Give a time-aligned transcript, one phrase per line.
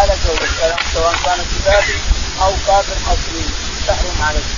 [0.00, 1.98] على زوجك سواء كان كتابي
[2.40, 3.44] أو كافر اصلي
[3.86, 4.48] تحرم عليك.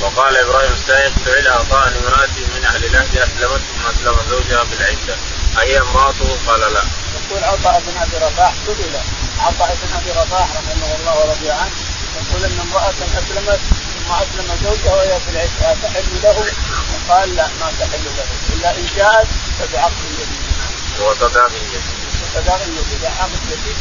[0.00, 5.16] وقال إبراهيم السائق سئل عطاء امرأتي من أهل العهد اسلمت ثم أسلم زوجها بالعدة
[5.58, 6.82] أهي امرأته؟ قال لا.
[7.14, 8.94] يقول عطاء بن أبي رباح سئل
[9.38, 11.70] عطاء بن أبي رباح رحمه الله ورضي عنه
[12.20, 13.60] يقول إن امرأة أسلمت
[13.94, 16.46] ثم أسلم زوجها وهي في العدة تحل له؟
[17.08, 20.42] قال لا ما تحل له إلا إن جاءت فبعقد جديد.
[21.00, 21.82] وصداق جديد.
[22.22, 23.76] وصداق جديد عقد جديد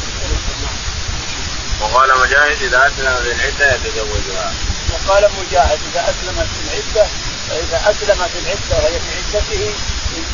[1.81, 4.53] وقال مجاهد إذا أسلم في العدة يتزوجها.
[4.93, 7.07] وقال مجاهد إذا اسلمت في العدة
[7.49, 9.75] فاذا اسلمت في العدة وهي في عدته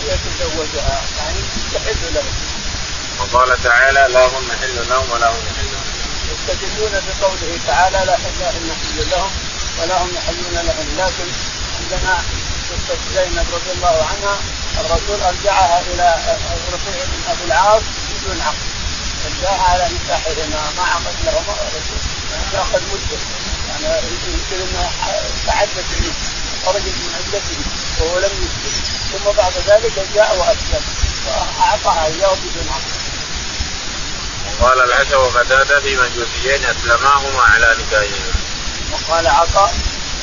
[0.08, 1.40] يتزوجها يعني
[1.74, 2.24] تحل له.
[3.20, 5.84] وقال تعالى لا هم حل لهم ولا هم يحلون.
[6.32, 9.32] يستدلون بقوله تعالى لا حل حل لهم
[9.82, 11.30] ولا هم يحلون لهم لكن
[11.80, 12.24] عندنا
[12.70, 14.38] قصة زينب رضي الله عنها
[14.80, 16.16] الرسول أرجعها إلى
[16.74, 18.58] رفيع بن أبي العاص بدون عقد
[19.38, 22.00] رجعها على نكاحهما ما عقد لهما الرسول
[22.54, 23.20] يأخذ مدة.
[23.84, 24.92] يعني يمكن انها
[25.48, 26.12] تعدت به
[26.66, 27.58] خرجت من عدته
[28.00, 30.84] وهو لم يسلم ثم بعد ذلك جاء وأسلم.
[31.28, 32.98] وأعطاها إياه بدون عقد.
[34.60, 38.34] وقال الحسن وقتاده في مجوسيين أسلماهما على نكاحهما.
[38.92, 39.74] وقال عطاء.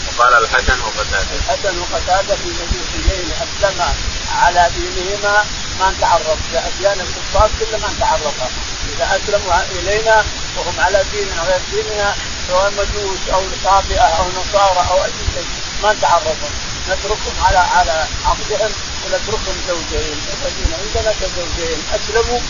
[0.09, 1.37] وقال الحسن وقتاده.
[1.37, 3.95] الحسن وقتاده في مجوسيين أسلما
[4.33, 5.45] على دينهما
[5.81, 8.49] ما تعرف اديان الكفار كل من تعرفها
[8.95, 10.25] إذا أسلموا إلينا
[10.57, 12.15] وهم على دين غير ديننا
[12.49, 15.47] سواء مجوس أو صابئه أو نصارى أو أي شيء
[15.83, 16.53] ما تعرفهم
[16.89, 18.73] نتركهم على على عقدهم
[19.05, 20.19] ونتركهم زوجين.
[20.35, 21.79] الذين عندنا كزوجين.
[21.95, 22.41] أسلموا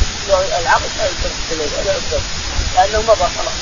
[0.61, 2.23] العقد لا يترك اليه ولا يترك
[2.75, 3.61] لأنه مضى خلاص.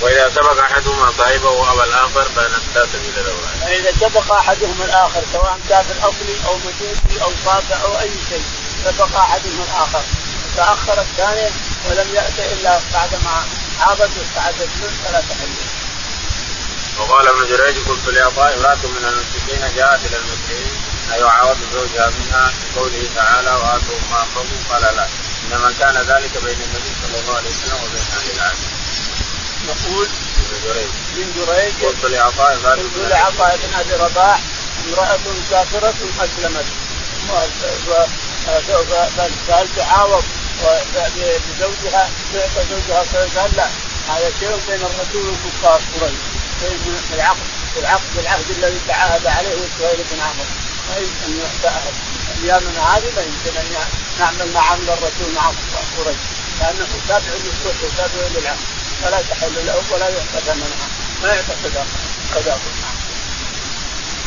[0.00, 5.84] وإذا سبق أحدهما صاحبه أو الآخر فلا سبيل له فإذا سبق أحدهما الآخر سواء كان
[5.90, 8.44] الأصلي أو مجوسي أو صابع أو أي شيء
[8.84, 10.02] سبق أحدهما الآخر.
[10.56, 11.50] تأخر الثاني
[11.88, 13.44] ولم يات إلا بعدما
[13.80, 15.48] عابد واستعدت منه فلا تحل
[16.98, 20.72] وقال ابن جريج قلت لعطاء امراه من المشركين جاءت إلى المسلمين
[21.12, 25.06] ايعاود زوجها منها بقوله تعالى وآتوا ما انفقوا قال لا
[25.44, 28.58] إنما كان ذلك بين النبي صلى الله عليه وسلم وبين أهل العهد.
[29.68, 30.90] يقول ابن جريج.
[31.16, 34.40] من جريج قلت لعطاء قلت لعطاء بن أبي رباح
[34.86, 35.18] امرأة
[35.50, 36.66] كافره أسلمت.
[39.46, 40.24] فهل تعاوض
[40.62, 43.66] بزوجها تعطى زوجها قال لا
[44.08, 46.20] هذا شيء بين الرسول والكفار قريش.
[46.60, 50.46] شيء من العقد العقد العهد الذي تعاهد عليه سهيل بن عمرو.
[50.88, 51.82] ما يمكن أن
[52.44, 53.66] أيامنا هذه ما يمكن أن
[54.18, 55.52] نعمل ما عمل الرسول مع
[55.98, 56.16] قريش.
[56.60, 58.58] لأنه تابع للصلح وتابع للعقد.
[59.02, 60.88] فلا تحل له ولا يعطى ثمنها
[61.22, 61.54] ما يعطى
[62.34, 62.93] صداقه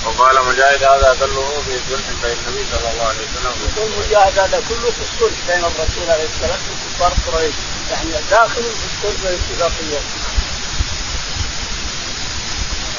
[0.06, 3.54] وقال مجاهد هذا كله في صلح بين النبي صلى الله عليه وسلم.
[3.78, 7.56] يقول مجاهد هذا كله في الصلح بين الرسول عليه السلام وكفار قريش.
[7.92, 10.00] يعني داخل في الصلح والاتفاقيه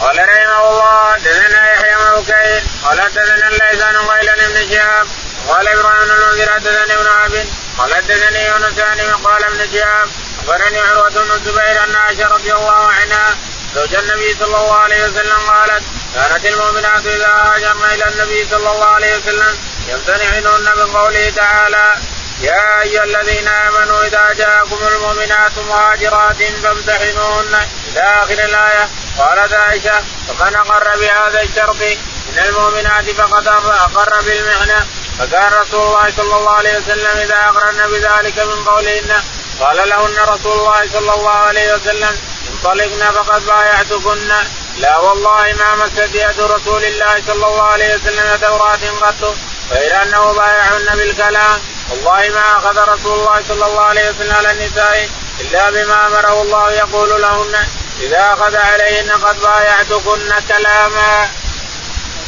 [0.00, 5.06] قال رحمه الله حدثنا يحيى بن بكير قال حدثنا الليثان غيلان بن شهاب
[5.48, 7.48] قال إبراهيم بن المنذر حدثني ابن عبد
[7.78, 12.86] قال حدثني يونس عن قال ابن شهاب أخبرني عروة بن الزبير أن عائشة رضي الله
[12.86, 13.36] عنها
[13.74, 18.84] زوج النبي صلى الله عليه وسلم قالت كانت المؤمنات إذا هاجرن إلى النبي صلى الله
[18.84, 19.58] عليه وسلم
[19.88, 21.92] يمتنعنهن من قوله تعالى
[22.40, 27.54] يا أيها الذين آمنوا إذا جاءكم المؤمنات مهاجرات فامتحنوهن
[27.88, 28.88] إلى آخر الآية.
[29.18, 30.02] قالت عائشة
[30.38, 31.82] فمن أقر بهذا الشرط
[32.28, 34.86] من المؤمنات فقد أقر بالمحنه
[35.18, 39.22] فكان رسول الله صلى الله عليه وسلم إذا أقرن بذلك من قولهن
[39.60, 42.18] قال لهن رسول الله صلى الله عليه وسلم
[42.52, 44.32] انطلقن فقد بايعتكن.
[44.78, 49.36] لا والله ما مست يد رسول الله صلى الله عليه وسلم توراة قط
[49.70, 51.58] غير أنه بايعهن بالكلام.
[51.90, 55.08] والله ما أخذ رسول الله صلى الله عليه وسلم على النساء
[55.40, 57.66] إلا بما أمره الله يقول لهن.
[58.00, 61.28] إذا أخذ عليهن قد بايعتكن كلاما.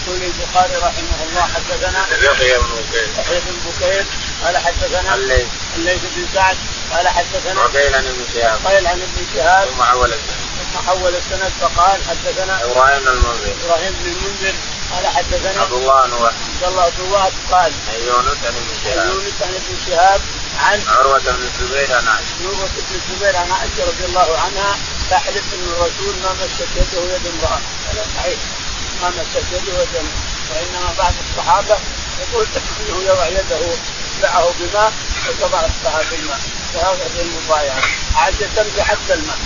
[0.06, 3.08] يقول البخاري رحمه الله حدثنا يحيى بن بكير.
[3.18, 4.04] يحيى بن بكير
[4.44, 5.48] قال حدثنا الليث.
[5.76, 6.56] الليث بن سعد
[6.92, 8.66] قال حدثنا وقيل عن ابن شهاب.
[8.66, 9.68] قيل عن ابن شهاب.
[9.68, 10.39] ثم حول السند
[10.72, 13.54] ثم حول السند فقال حدثنا إبراهيم بن المنذر.
[13.64, 14.54] إبراهيم بن المنذر
[14.92, 16.34] قال حدثنا عبد الله بن وهب.
[16.54, 19.06] عبد الله بن وهب قال عن يونس عن ابن شهاب.
[19.06, 20.20] يونس عن ابن شهاب
[20.58, 22.34] عن عروة بن الزبير عن عائشة.
[22.42, 24.76] عروة بن الزبير عن عائشة رضي الله عنها
[25.10, 27.60] تحلف إن الرسول ما مست يده يد امرأة.
[27.90, 28.38] هذا صحيح.
[29.02, 30.06] ما مست يده يد
[30.50, 31.78] وإنما بعض الصحابة
[32.20, 32.46] يقول
[32.80, 33.58] انه يضع يده
[34.16, 34.92] يتبعه بماء
[35.28, 36.40] وتضع اصبعها بالماء
[36.74, 37.82] وهذا في المبايعة
[38.14, 39.38] عائشة تمضي حتى الماء.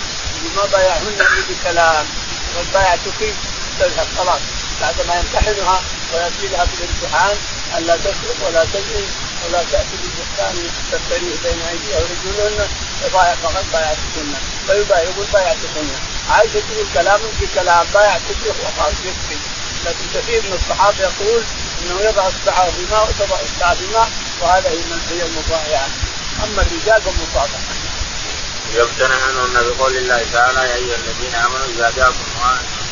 [0.55, 1.15] ما بايعهن
[1.49, 2.05] بكلام
[2.57, 3.35] قد بايعتك
[3.79, 4.41] تذهب خلاص.
[4.81, 5.81] بعد ما يمتحنها
[6.13, 7.37] وياتي لها في الامتحان
[7.77, 9.05] الا تسرق ولا تزني
[9.45, 12.67] ولا تأتي ببهتان تفتريه بين أيديها ورجلهن.
[13.01, 14.33] فبايع فقد بايعتكن.
[14.67, 15.87] فيبايع يقول بايعتكن.
[16.29, 19.37] عائشة تقول كلام في كلام بايع الشيخ وخلاص يكفي
[19.85, 21.43] لكن كثير من الصحابة يقول
[21.81, 24.09] إنه يضع إصبعه في ماء وتضع إصبعه في ماء
[24.41, 24.69] وهذا
[25.09, 25.87] هي المبايعه
[26.43, 27.74] أما الرجال فالمصافحه
[28.73, 32.25] يمتنعون بقول الله تعالى يا أيها الذين آمنوا إذا جاءكم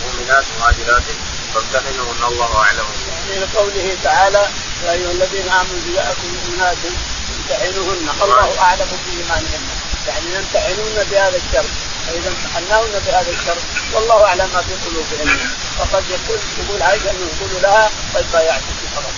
[0.04, 1.04] مؤمنات مهاجرات
[1.54, 2.86] فامتحنوهن الله أعلم.
[3.08, 4.50] يعني لقوله تعالى
[4.86, 6.78] يا أيها الذين آمنوا إذا جاءكم مؤمنات
[7.38, 9.64] امتحنوهن الله أعلم بايمانهن
[10.08, 11.66] يعني يمتحنون بهذا الشر.
[12.08, 13.58] فإذا امتحناهن بهذا الشر
[13.94, 15.40] والله أعلم ما في قلوبهن.
[15.80, 19.16] فقد يقول تقول عائشة أنه يقول لها قد بايعتك خلاص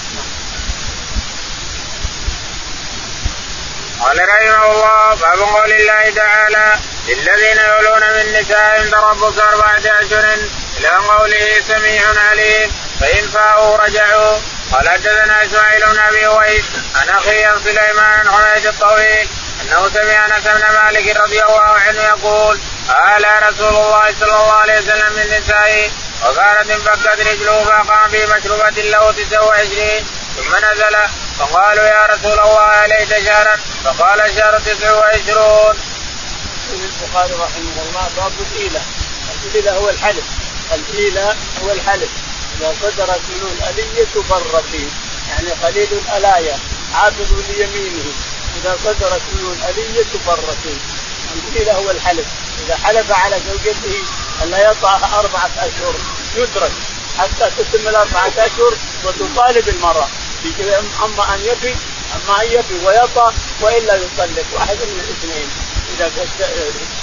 [4.01, 6.75] قال رحمه الله باب قول الله تعالى
[7.07, 10.37] للذين يولون من نسائهم تربص أربعة أشهر
[10.77, 14.37] إلى قوله سميع عليم فإن فاءوا رجعوا.
[14.71, 16.65] قال حدثنا إسماعيل بن أبي أويس
[16.95, 19.27] عن أخي سليمان حميد الطويل
[19.61, 22.59] أنه سمع أنس بن مالك رضي الله عنه يقول
[22.89, 25.89] آل رسول الله صلى الله عليه وسلم من نسائه
[26.23, 30.97] وكانت انفكت رجله فقام في مشروبة له تسع وعشرين ثم نزل.
[31.39, 35.75] فقالوا يا رسول الله أليس شهرا؟ فقال الشهر تسع وعشرون.
[36.73, 38.81] البخاري رحمه الله باب الإيلة
[39.45, 40.25] الإيلة هو الحلف.
[40.73, 42.09] الإيلة هو الحلف.
[42.59, 44.87] إذا صدرت منه الألية بر فيه.
[45.29, 46.55] يعني قليل الألاية
[46.93, 48.13] عابد ليمينه.
[48.57, 50.79] إذا صدرت منه الألية بر فيه.
[51.35, 52.25] الإيلة هو الحلف.
[52.65, 54.03] إذا حلف على زوجته
[54.43, 55.95] ألا يطأها أربعة أشهر
[56.35, 56.71] يترك
[57.17, 58.73] حتى تتم الأربعة أشهر
[59.05, 60.07] وتطالب المرأة.
[61.03, 61.75] أما أن يفي
[62.15, 65.49] أما أن يفي ويطأ وإلا يطلق واحد من الاثنين.
[65.93, 66.11] إذا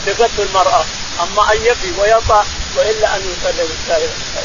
[0.06, 0.84] كفته المرأة.
[1.22, 2.44] أما أن يفي ويطأ
[2.76, 3.68] وإلا أن يطلق.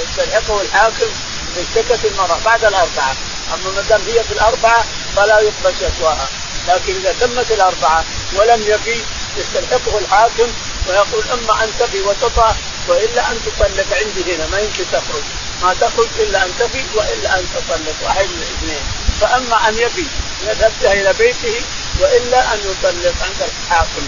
[0.04, 1.10] يستلحقه الحاكم
[1.54, 3.16] اذا اشتكت المرأة بعد الأربعة.
[3.54, 4.86] أما ما دام هي في الأربعة
[5.16, 6.30] فلا يقبل شكواها.
[6.68, 8.04] لكن إذا تمت الأربعة
[8.36, 9.02] ولم يفي
[9.38, 10.48] يستلحقه الحاكم
[10.88, 12.56] ويقول أما أن تفي وتطأ
[12.88, 15.24] وإلا أن تطلق عندي هنا ما يمكن تخرج.
[15.62, 17.96] ما تخرج إلا أن تفي وإلا أن تطلق.
[18.04, 18.84] واحد من الاثنين.
[19.22, 20.06] فأما أن يفي
[20.44, 21.62] يذهب إلى بيته
[22.00, 24.08] وإلا أن يطلق عند الحاكم.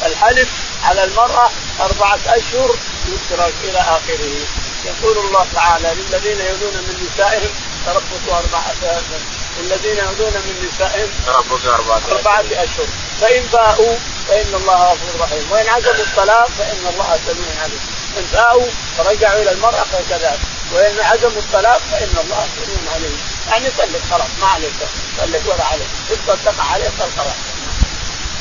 [0.00, 0.48] فالحلف
[0.84, 1.50] على المرأة
[1.80, 2.76] أربعة أشهر
[3.06, 4.34] يترك إلى آخره.
[4.84, 7.50] يقول الله تعالى للذين يؤذون من نسائهم
[7.86, 9.20] تربصوا أربعة أشهر.
[9.60, 12.86] الذين يؤذون من نسائهم تربصوا أربعة أشهر.
[13.20, 13.96] فإن باءوا
[14.28, 15.52] فإن الله غفور رحيم.
[15.52, 17.80] وإن عزموا الطلاق فإن الله سميع عليم.
[18.18, 18.66] إن باءوا
[18.98, 20.40] فرجعوا إلى المرأة فكذلك.
[20.72, 23.18] وإن عزموا الطلاق فإن الله سميع عليم.
[23.50, 24.74] يعني طلق خلاص ما عليك.
[25.18, 25.88] طلق ولا عليك.
[26.10, 27.34] تفضل تقع عليه خلاص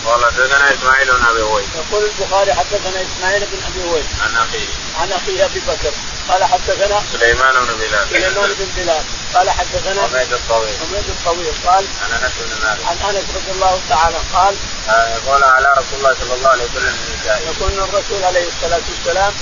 [0.05, 4.67] قال حدثنا إسماعيل بن أبي ويس يقول البخاري حدثنا إسماعيل بن أبي ويس عن أخيه.
[4.99, 5.91] عن أخيه أبي بكر.
[6.29, 8.09] قال حدثنا سليمان بن بلال.
[8.09, 9.03] سليمان بن بلال.
[9.35, 10.75] قال حدثنا حميد الطويل.
[10.79, 11.53] حميد الطويل.
[11.65, 12.85] قال عن أنس بن مالك.
[12.85, 14.55] عن أنس رضي الله تعالى قال
[14.87, 19.33] يقول على رسول الله صلى الله عليه وسلم من نسائه يقول الرسول عليه الصلاة والسلام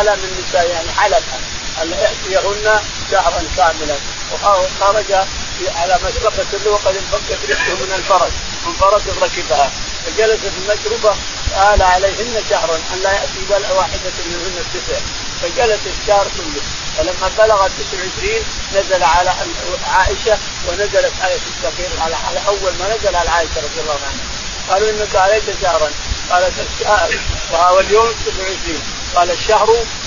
[0.00, 1.24] آل من نساء يعني حلف
[1.82, 2.80] أن يأتيهن
[3.10, 3.96] شهرا كاملا.
[4.32, 5.12] وخرج
[5.76, 8.32] على مشرقة له وقد انفكت ريحه من الفرس
[8.66, 9.70] من فرس ركبها.
[10.06, 11.16] فجلس في المشربة
[11.74, 15.00] آل عليهن شهرا أن لا يأتي ولا واحدة منهن التسع.
[15.42, 16.62] فجلس الشهر كله.
[16.98, 19.34] فلما بلغ 29 نزل على
[19.86, 22.16] عائشة ونزلت آية التغيير على,
[22.48, 24.26] أول ما نزل على عائشة رضي الله عنها.
[24.70, 25.90] قالوا إنك عليك شهرا.
[26.30, 27.10] قالت الشهر
[27.52, 28.82] وهو اليوم 29
[29.14, 29.66] قال الشهر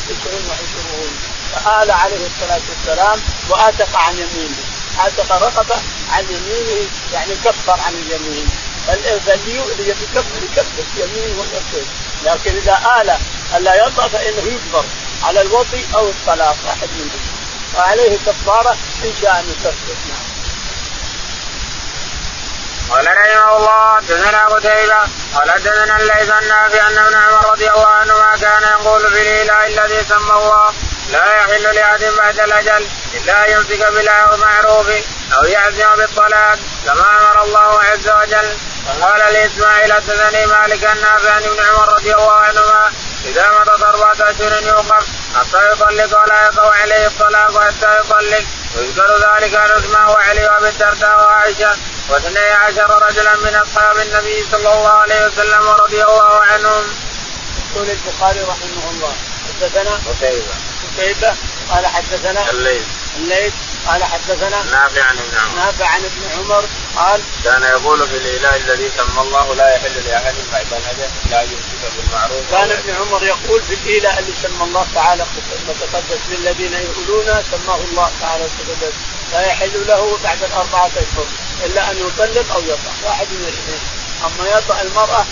[0.09, 1.19] 29
[1.51, 3.19] فآل عليه الصلاة والسلام
[3.49, 4.57] وآتق عن يمينه.
[4.99, 5.75] آتق رقبة
[6.11, 8.49] عن يمينه يعني كفر عن اليمين.
[8.87, 11.85] فاللي يكفر يكفر يمين ويسر
[12.25, 13.17] لكن إذا آل
[13.57, 14.85] ألا يطأ فإنه يجبر
[15.23, 17.21] على الوطي أو الطلاق واحد منهم
[17.77, 20.31] وعليه كفارة ان شاء ان يكفر نعم.
[22.89, 24.97] قال رحمه الله حدثنا قتيبة
[25.35, 30.03] قال حدثنا الليث النافع ان ابن عمر رضي الله عنهما كان يقول في الإله الذي
[30.09, 30.73] سمى الله
[31.11, 34.87] لا يحل لأحد بعد الأجل إلا أن يمسك بالمعروف
[35.37, 41.59] أو يعزم بالطلاق كما أمر الله عز وجل وقال لإسماعيل حدثني مالك النافع عن ابن
[41.59, 42.91] عمر رضي الله عنهما
[43.25, 48.45] إذا مضت أربعة اشهر يوقف حتى يطلق ولا يقع عليه الطلاق حتى يطلق.
[48.77, 51.71] ويذكر ذلك عن عثمان وعلي وأبي الدرداء وعائشة
[52.09, 56.83] واثني عشر رجلا من أصحاب النبي صلى الله عليه وسلم ورضي الله عنهم.
[57.75, 59.15] يقول البخاري رحمه الله
[59.47, 60.53] حدثنا قتيبة
[60.97, 61.35] قتيبة
[61.69, 62.83] قال حدثنا الليث
[63.17, 63.53] الليث
[63.87, 65.55] قال حدثنا نافع عن ابن عمر.
[65.55, 70.35] نافع عن ابن عمر قال كان يقول في الإله الذي سمى الله لا يحل لأحد
[70.51, 72.51] بعد الاجل لا يمسك بالمعروف.
[72.51, 75.25] كان ابن عمر يقول في الإله اللي سمى الله تعالى
[75.67, 78.93] وتقدس للذين يقولون سماه الله تعالى وتقدس
[79.31, 81.25] لا يحل له بعد الأربعة أشهر
[81.65, 83.79] إلا أن يطلق أو يطع واحد من الاثنين.
[84.25, 85.25] أما يطع المرأة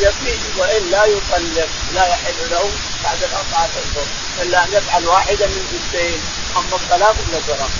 [0.00, 2.70] يبني والا يطلق لا يحل له
[3.04, 4.06] بعد الأربعة أشهر.
[4.42, 6.20] إلا أن يفعل واحدة من جنسين
[6.56, 7.70] أما الطلاق ولا الفراق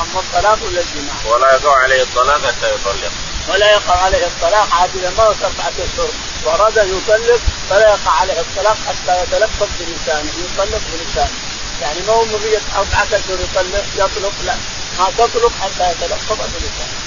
[0.00, 3.12] أما الطلاق ولا الجماع ولا يقع عليه الطلاق حتى يطلق.
[3.48, 6.08] ولا يقع عليه الطلاق عاد اذا ما اربعه أشهر؟
[6.44, 7.40] واراد أن يطلق
[7.70, 11.38] فلا يقع عليه الطلاق حتى يتلفظ بلسانه يطلق بلسانه.
[11.80, 14.56] يعني ما هو مبيت أربعة أشهر يطلق يطلق لا.
[14.98, 16.98] ما تطلق حتى يتلفظ بلسانه.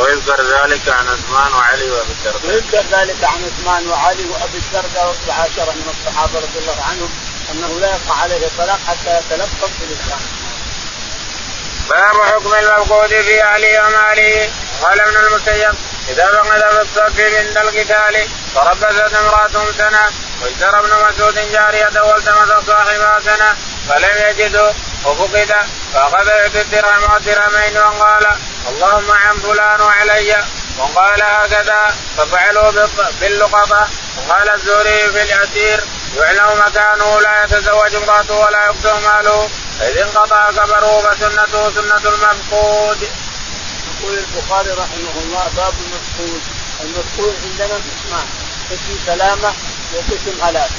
[0.00, 2.46] ويذكر ذلك عن عثمان وعلي وأبي الدرداء.
[2.46, 7.10] ويذكر ذلك عن عثمان وعلي وأبي الدرداء وعشره من الصحابة رضي الله عنهم.
[7.52, 10.44] أنه لا يقع عليه الطلاق حتى يتلفظ بلسانه.
[11.90, 14.50] باب حكم المفقود في أهله وماله؟
[14.82, 15.74] قال ابن المسيب
[16.08, 20.04] إذا فقد في الصف عند القتال فربست امرأة سنة
[20.42, 23.56] واشترى ابن مسعود جارية والتمس صاحبها سنة
[23.88, 24.72] فلم يجده
[25.04, 25.54] وفقد
[25.94, 28.26] فأخذ الدرهم والدرهمين وقال
[28.68, 30.36] اللهم عن فلان وعلي.
[30.78, 32.70] وقال هكذا ففعلوا
[33.20, 33.88] باللقطة.
[34.18, 35.84] وقال الزهري في الأسير
[36.16, 39.48] يعلم مكانه لا يتزوج امرأته ولا يقتل ماله.
[39.78, 43.08] فإذا انقطع كبره فسنته سنة المفقود.
[44.00, 46.42] يقول البخاري رحمه الله باب المفقود،
[46.80, 48.26] المفقود عندنا قسمان،
[48.70, 49.52] قسم سلامة
[49.94, 50.70] وقسم هلاك،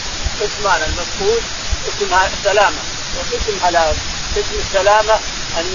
[0.42, 1.44] قسمان المفقود
[1.88, 2.10] قسم
[2.44, 2.82] سلامة
[3.16, 3.96] وقسم هلاك،
[4.36, 5.20] قسم السلامة
[5.58, 5.66] أن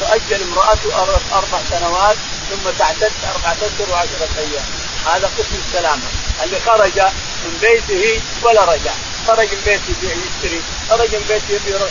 [0.00, 2.16] تؤجل امرأته أربع سنوات
[2.50, 4.66] ثم تعتد أربعة أشهر وعشرة أيام،
[5.06, 6.02] هذا قسم السلامة،
[6.42, 7.00] اللي خرج
[7.44, 8.92] من بيته ولا رجع،
[9.26, 11.90] خرج من بيته يشتري، خرج من بيته يروح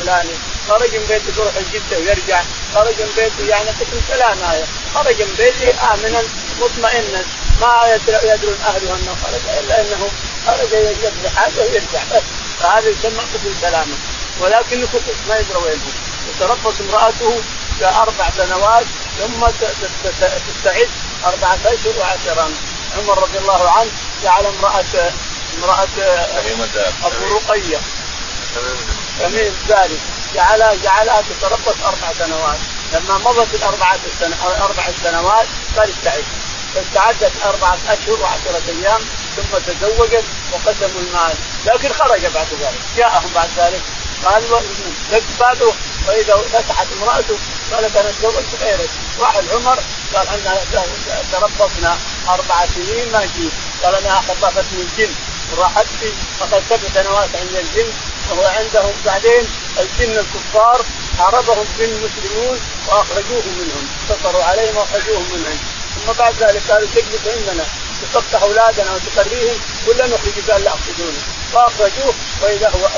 [0.00, 0.34] فلاني،
[0.68, 2.42] خرج من بيته يروح جدة ويرجع،
[2.74, 6.22] خرج من بيته يعني قسم سلامة هذا، خرج من بيته آمنا
[6.60, 7.24] مطمئنا.
[7.60, 10.10] ما يدرون أهله أنه خرج إلا أنه
[10.46, 12.02] خرج يقضي حاجة ويرجع.
[12.12, 12.22] بس،
[12.60, 13.96] فهذا يسمى قسم سلامة،
[14.40, 15.90] ولكن فقد ما يدرى وين هو،
[16.30, 17.42] يتربص امرأته
[17.82, 18.86] أربع سنوات
[19.18, 19.46] ثم
[20.48, 20.88] تستعد
[21.24, 22.50] أربعة أشهر وعشرا
[22.96, 23.90] عمر رضي الله عنه
[24.22, 25.12] جعل امرأة
[25.58, 25.88] امرأة
[27.04, 27.80] أبو رقية.
[29.18, 29.52] تميم.
[29.60, 29.98] الداري
[30.34, 32.58] جعلها جعلها تتربص أربع سنوات.
[32.92, 33.98] لما مضت الأربعة
[34.62, 36.24] أربع سنوات قال استعد
[36.74, 39.00] فاستعدت أربعة أشهر وعشرة أيام
[39.36, 41.34] ثم تزوجت وقسموا المال.
[41.66, 42.80] لكن خرج بعد ذلك.
[42.96, 43.82] جاءهم بعد ذلك.
[44.24, 44.42] قال
[45.40, 45.72] بعده.
[46.06, 47.38] فإذا فتحت امرأته
[47.72, 49.78] قالت أنا تزوجت غيرك راح العمر
[50.14, 50.58] قال أنا
[51.32, 51.98] تربصنا
[52.28, 53.52] أربع سنين ما جيت.
[53.84, 55.14] قال أنا خطفتني الجن.
[55.56, 57.88] راحت في اخذ سبع سنوات عند الجن
[58.30, 59.48] وهو عندهم بعدين.
[59.78, 60.84] الجن الكفار
[61.18, 63.88] حاربهم جن مسلمون وأخرجوهم منهم.
[64.02, 65.58] انتصروا عليهم وأخرجوهم منهم.
[65.96, 67.64] ثم بعد ذلك قالوا تجلس عندنا.
[68.14, 71.18] تفتح اولادنا وتقريهم كلنا نخرج قال لا اخرجونا
[71.52, 72.88] فأخرجوه وإذا هو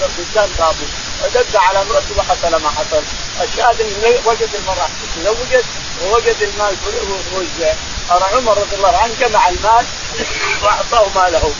[0.00, 0.86] الانسان غابوا
[1.24, 3.02] ودق على امرأته وحصل ما حصل.
[3.40, 5.64] الشاهد انه وجد المرأة تزوجت
[6.02, 7.74] ووجد المال كله وزع.
[8.10, 9.84] عمر رضي الله عنه جمع المال
[10.62, 11.54] وأعطاه ماله.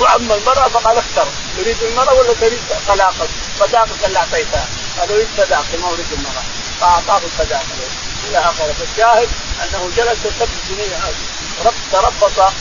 [0.00, 1.28] وأما المرأة فقال اختر.
[1.56, 3.28] تريد المرأة ولا تريد طلاقك؟
[3.60, 4.68] صداقك اللي أعطيتها.
[4.98, 6.44] هذا يريد صداقة ما أريد المرأة.
[6.80, 7.64] فأعطاه الصداقة.
[8.28, 9.28] إلى اخره فالشاهد
[9.62, 10.92] أنه جلس سبع سنين
[11.92, 12.52] تربص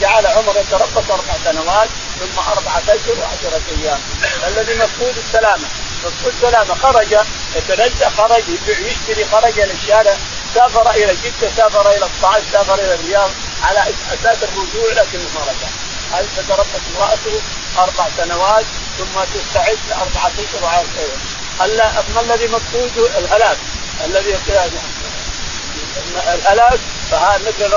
[0.00, 1.88] جعل عمر يتربص أربع سنوات
[2.20, 4.00] ثم أربعة أشهر وعشرة أيام.
[4.46, 5.68] الذي مفقود السلامة.
[6.04, 6.74] مفقود السلامة.
[6.74, 7.16] خرج
[7.56, 10.16] يتنزه خرج يبيع يشتري خرج إلى الشارع.
[10.54, 13.30] سافر إلى جدة سافر إلى الطائف سافر إلى الرياض
[13.62, 13.80] على
[14.12, 15.68] أساس الرجوع لكنه ما رجع
[16.12, 17.40] هل تتربص امرأته؟
[17.78, 18.64] أربع سنوات
[18.98, 21.20] ثم تستعد لأربعة أشهر وعشرة أيام.
[21.60, 23.58] ألا ما الذي مقصود الهلاك.
[24.04, 24.34] الذي
[26.34, 27.70] الهلاك فهذا مثل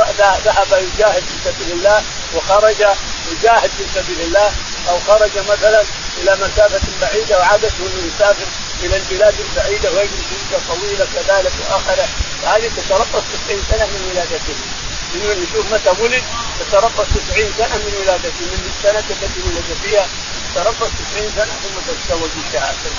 [0.45, 2.03] ذهب يجاهد في سبيل الله
[2.36, 2.86] وخرج
[3.31, 4.51] يجاهد في سبيل الله
[4.89, 5.83] أو خرج مثلا
[6.17, 8.47] إلى مسافة بعيدة وعادته انه يسافر
[8.83, 12.07] إلى البلاد البعيدة ويجلس مده طويلة كذلك واخره
[12.43, 14.55] فهذه تتربص 90 سنة من ولادته.
[15.13, 16.24] من نشوف متى ولد
[16.59, 18.45] تتربص 90 سنة من ولادته.
[18.45, 20.07] من السنة التي ولد فيها
[20.55, 22.91] تتربص 90 سنة ثم تتزوج بالشهاده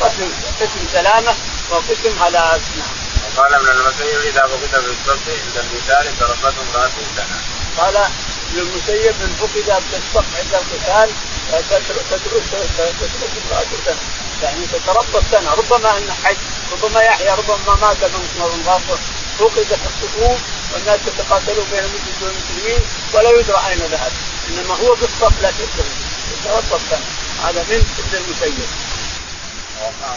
[0.00, 1.34] قسم قسم سلامة
[1.70, 2.97] وقسم هلاك نعم.
[3.38, 7.38] قال ابن المسيب إذا فقد في الصف عند القتال تربته امراته سنه.
[7.78, 11.10] قال ابن المسيب من فقد في الصف عند القتال
[11.48, 13.96] تترك امراته سنه
[14.42, 16.36] يعني تتربص سنه ربما انه حج
[16.72, 18.98] ربما يحيى ربما مات من غافر.
[19.38, 20.38] فقد في الصفوف
[20.74, 21.84] والناس يتقاتلون بين
[22.22, 22.80] المسلمين
[23.12, 24.12] ولا يدرى أين ذهب.
[24.48, 25.90] إنما هو في الصف لا تدري.
[26.32, 27.06] يتوسط سنه
[27.44, 28.68] هذا من ابن المسيب.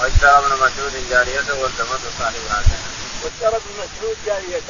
[0.01, 2.63] واشترى ابن مسعود جاريته والتمس صاحبها
[3.21, 3.29] سنه.
[3.29, 4.61] واشترى ابن مسعود جارية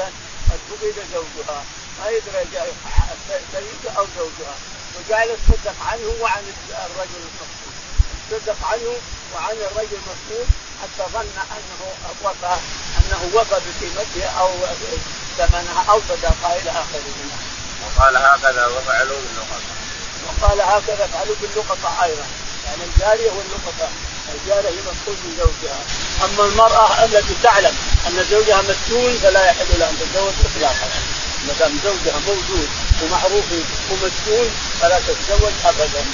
[0.49, 1.63] قد فقد زوجها.
[1.99, 2.45] ما يدري
[3.51, 4.55] سيدها أو زوجها.
[4.95, 7.73] وجعل يتصدق عنه وعن الرجل المقصود.
[8.31, 8.95] تصدق عنه
[9.35, 10.47] وعن الرجل المقصود
[10.81, 11.81] حتى ظن أنه
[12.23, 12.59] وفى
[12.97, 14.49] أنه وفى بقيمتها أو
[15.37, 17.17] ثمنها أو صدقها إلى اخره
[17.81, 19.71] وقال هكذا وفعلوا باللقطة.
[20.27, 22.25] وقال هكذا فعلوا باللقطة أيضا.
[22.65, 23.89] يعني الجارية واللقطة.
[24.35, 25.79] الجاريه هي مسؤول من زوجها.
[26.25, 27.75] أما المرأة التي تعلم
[28.07, 30.87] أن زوجها مسجون فلا يحل لها أن تتزوج اطلاقا.
[31.47, 32.69] ما دام زوجها موجود
[33.01, 33.45] ومعروف
[33.91, 34.49] ومسجون
[34.81, 36.05] فلا تتزوج ابدا.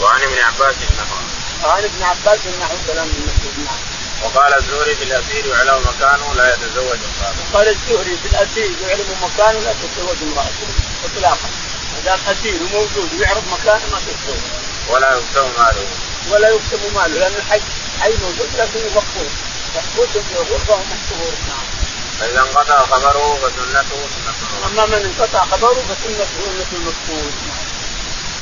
[0.00, 1.16] وعن ابن عباس النحو.
[1.64, 3.78] وعن ابن عباس النحو كلام المسجون نعم.
[4.22, 7.42] وقال الزهري في الاسير يعلم مكانه لا يتزوج امراته.
[7.54, 10.66] قال الزهري في الاسير يعلم مكانه لا تتزوج امراته
[11.04, 11.48] اطلاقا.
[11.92, 14.42] ما دام اسير وموجود ويعرف مكانه ما تتزوج.
[14.88, 15.86] ولا يكتم ماله.
[16.30, 17.60] ولا يكتم ماله لأن الحي
[18.00, 19.30] حي موجود لكن مفقود
[19.76, 21.66] مفقود في غرفه ومحصور نعم.
[22.20, 27.32] فإذا انقطع خبره فسنته سنة أما من انقطع خبره فسنته سنة المفقود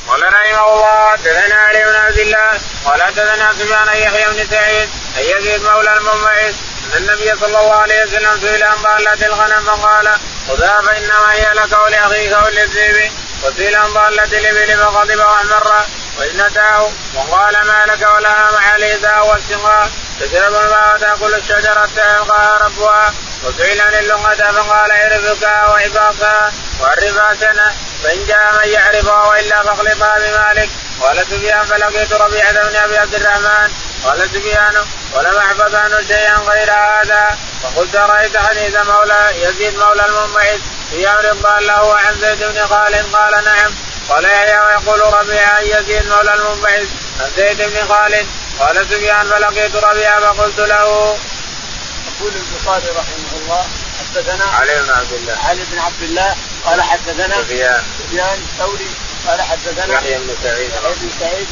[0.07, 5.23] قال رحمه الله حدثنا علي بن عبد الله قال حدثنا سفيان يحيى بن سعيد ان
[5.23, 10.09] يزيد مولى المنبعث أن النبي صلى الله عليه وسلم سئل عن ضالة الغنم فقال
[10.47, 13.11] خذها فإنما هي لك ولاخيك وللذئب.
[13.43, 15.85] وسئل عن ضالة الابل فغضب وأحمر.
[16.17, 19.89] واجنتاه وقال ما لك ولها مع الإيذاء والسقاء
[20.19, 23.13] تشرب الماء وتاكل الشجرة يلقاها ربها.
[23.43, 26.51] وسئل عن اللغة فقال اعرفك وعباقها
[26.81, 30.69] وعرفها سنة فإن جاء من يعرفها وإلا فاخلطها بمالك.
[31.01, 33.71] قال سفيان فلقيت ربيعة بن أبي عبد الرحمن.
[34.03, 37.37] قال سفيان ولم أحفظ عنه شيئا غير هذا.
[37.63, 40.59] فقلت رايت حديث مولى يزيد مولى المنبعث
[40.91, 43.73] في أمر ضال له عن زيد بن خالد؟ قال نعم.
[44.09, 46.87] قال يحيى ويقول ربيعه يزيد مولى المنبعث
[47.19, 48.27] عن زيد بن خالد.
[48.59, 51.17] قال سفيان فلقيت ربيعه فقلت له.
[52.07, 53.65] يقول البخاري رحمه الله
[53.99, 55.37] حدثنا علي بن عبد الله.
[55.43, 57.83] علي بن عبد الله قال حدثنا سفيان.
[57.99, 58.89] سفيان الثوري
[59.27, 60.69] قال حدثنا يحيى بن سعيد.
[60.69, 61.47] يحيى بن سعيد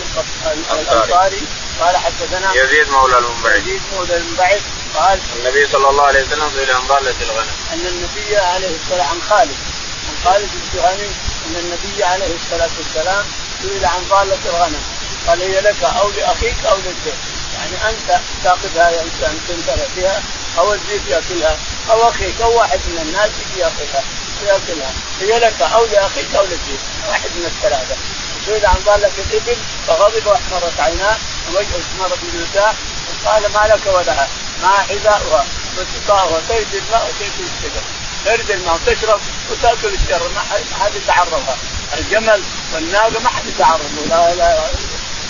[0.72, 1.42] الأنصاري.
[1.80, 4.62] قال حدثنا يزيد مولى المنبعث يزيد مولى المنبعث
[4.96, 7.56] قال النبي صلى الله عليه وسلم سئل عن ضالة الغنم.
[7.74, 9.56] أن النبي عليه الصلاة عن خالد.
[10.12, 11.12] عن خالد الجهني
[11.48, 13.26] أن النبي عليه الصلاة والسلام
[13.62, 14.82] سئل عن ضالة الغنم.
[15.28, 17.20] قال هي لك أو لأخيك أو للذئب
[17.54, 20.24] يعني أنت تاخذها انسان تنتفع بها
[20.58, 21.58] أو الذئب يأكلها
[21.92, 24.04] أو أخيك أو واحد من الناس يجي يأخذها
[24.46, 24.94] يأكلها.
[25.22, 27.96] هي لك أو لأخيك أو للذئب واحد من الثلاثة.
[28.46, 32.76] سئل عن ضالة الإبل فغضب وأحمرت عيناه ووجهه اسمر بالنساء
[33.26, 34.28] قال ما لك ولها
[34.62, 35.46] ما حذاؤها
[35.78, 37.82] وسقاؤها تجد الماء وتجد الشجر
[38.26, 39.22] ترد الماء وتشرب
[39.52, 40.40] وتاكل الشر ما
[40.80, 41.58] حد يتعرضها.
[42.00, 44.60] الجمل والناقة ما حد يتعرض لا لا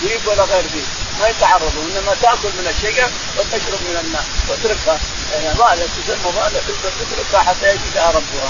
[0.04, 0.86] ذيب ولا غير ذيب
[1.20, 5.00] ما يتعرضوا انما تاكل من الشجر وتشرب من الماء واتركها
[5.34, 6.62] يعني ضاله تسمى ضاله
[7.00, 8.50] تتركها حتى يجدها ربها.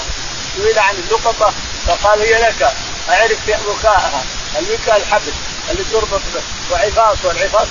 [0.56, 1.52] سئل عن اللقطة
[1.86, 2.72] فقال هي لك.
[3.10, 4.24] أعرف وكاءها
[4.58, 5.32] الوكاء الحبل
[5.70, 7.68] اللي تربط به؟ وعفاص والعفاص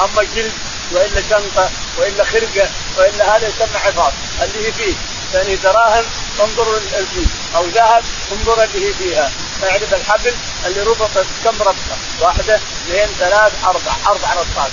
[0.00, 0.52] أما جلد
[0.92, 4.12] وإلا شنطة وإلا خرقة وإلا هذا يسمى عفاص.
[4.42, 4.94] اللي هي فيه؟
[5.36, 6.04] ثاني دراهم
[6.40, 9.30] انظر الفيل أو ذهب انظر هي فيها.
[9.64, 10.34] اعرف الحبل
[10.66, 14.70] اللي ربطت كم ربطة؟ واحدة اثنين ثلاث أربع أربع ربطات.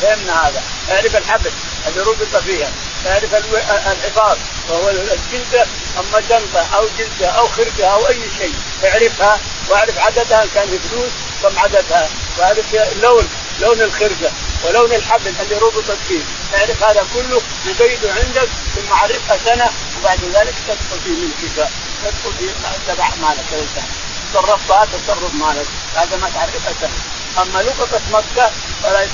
[0.00, 0.62] فهمنا هذا.
[0.90, 1.50] اعرف الحبل
[1.88, 2.70] اللي ربط فيها.
[3.06, 5.66] اعرف العفاص وهو الجلدة
[5.98, 8.54] أما جنطة أو جلدة أو خرقه أو أي شيء.
[8.84, 12.08] اعرفها واعرف عددها كان فلوس كم عددها.
[12.38, 13.28] واعرف اللون
[13.60, 14.32] لون الخرقه
[14.64, 16.22] ولون الحبل اللي ربطت فيه.
[16.54, 19.70] اعرف هذا كله يقيده عندك ثم عرفها سنة
[20.02, 21.68] وبعد ذلك تدخل في ملكك
[22.04, 22.48] تدخل في
[22.86, 23.84] تبع مالك الانسان
[24.32, 26.98] تصرفها تصرف مالك هذا ما تعرفها سنه
[27.42, 28.50] أما لقطه مكة
[28.82, 29.06] فلا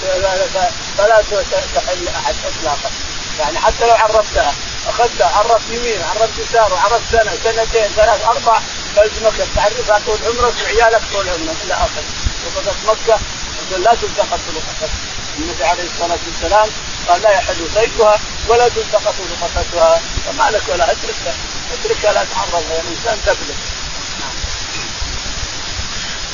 [0.98, 1.22] فلا
[1.74, 2.90] تحل أحد اطلاقا.
[3.38, 4.54] يعني حتى لو عرفتها
[4.88, 8.60] أخذتها عرفت يمين عرفت يسار وعرفت سنة سنتين ثلاث أربع
[8.96, 12.04] فلزمك تعرفها طول عمرك وعيالك طول عمرك إلى آخره.
[12.46, 13.18] لقطه مكة
[13.76, 14.88] لا تلتقط لقطتها
[15.38, 16.68] النبي عليه الصلاة والسلام
[17.08, 18.18] قال لا يحل صيدها
[18.48, 21.34] ولا تلتقط لقطتها فما لك ولا اتركها
[21.72, 23.56] اتركها لا تعرض الإنسان تبلغ.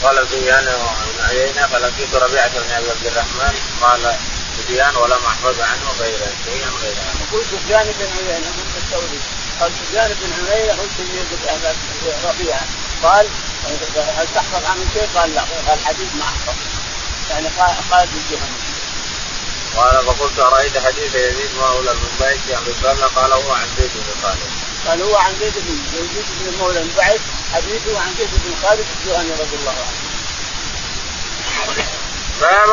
[0.02, 4.16] قال سفيان بن عيينة فلقيت ربيعة بن أبي عبد الرحمن قال
[4.58, 7.24] سفيان ولم احفظ عنه غير شيئا غير هذا.
[7.28, 9.20] يقول سفيان بن عيينة من الثوري
[9.60, 11.28] قال سفيان بن عيينة هو سيد
[12.24, 12.66] ربيعه
[13.02, 13.28] قال
[14.18, 16.54] هل تحفظ عنه شيء؟ قال لا قال الحديث ما احفظ
[17.30, 17.48] يعني
[17.90, 18.73] قال الجهنم
[19.76, 24.50] قال فقلت أرأيت حديث يزيد مولى المنبعث عن رسالة قال هو عن زيد بن خالد.
[24.88, 27.20] قال هو عن زيد بن يزيد بن مولى المنبعث
[27.54, 30.14] حديثه عن زيد بن خالد الجهني رضي الله عنه.
[32.40, 32.68] باب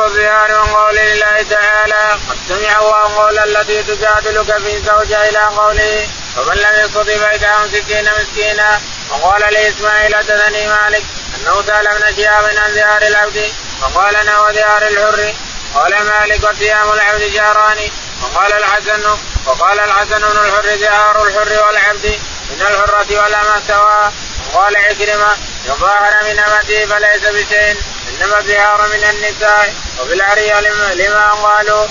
[0.50, 6.56] من قول الله تعالى قد سمع الله قول التي تجادلك في زوجها إلى قوله ومن
[6.56, 11.04] لم يستطع فإدعام ستين مسكينا وقال لإسماعيل حدثني مالك
[11.36, 15.34] أنه سأل ابن شهاب عن زيار العبد فقال أنا وزيار الحر
[15.74, 17.90] قال مالك وصيام العبد شهران
[18.22, 19.04] وقال الحسن
[19.46, 24.12] وقال الحسن بن الحر ظهار الحر والعبد من الحرة والأمة سواء
[24.54, 27.76] وقال عكرمة يظاهر من أمته فليس بشيء
[28.08, 29.74] إنما الظهار من النساء.
[30.00, 30.52] وفي العري
[30.94, 31.86] لما قالوا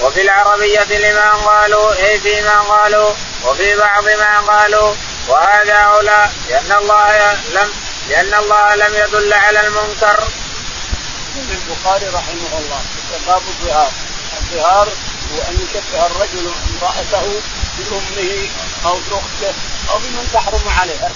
[0.00, 3.10] وفي العربية لما قالوا أي فيما قالوا
[3.44, 4.94] وفي بعض ما قالوا.
[5.28, 7.72] وهذا أولى لأن الله لم
[8.08, 10.28] لأن الله لم يدل على المنكر.
[11.40, 12.80] البخاري رحمه الله
[13.26, 13.92] باب الظهار،
[14.40, 14.88] الظهار
[15.32, 17.40] هو أن يشبه الرجل امرأته
[17.78, 18.48] بأمه
[18.86, 19.54] أو بأخته
[19.90, 21.10] أو بمن تحرم عليه،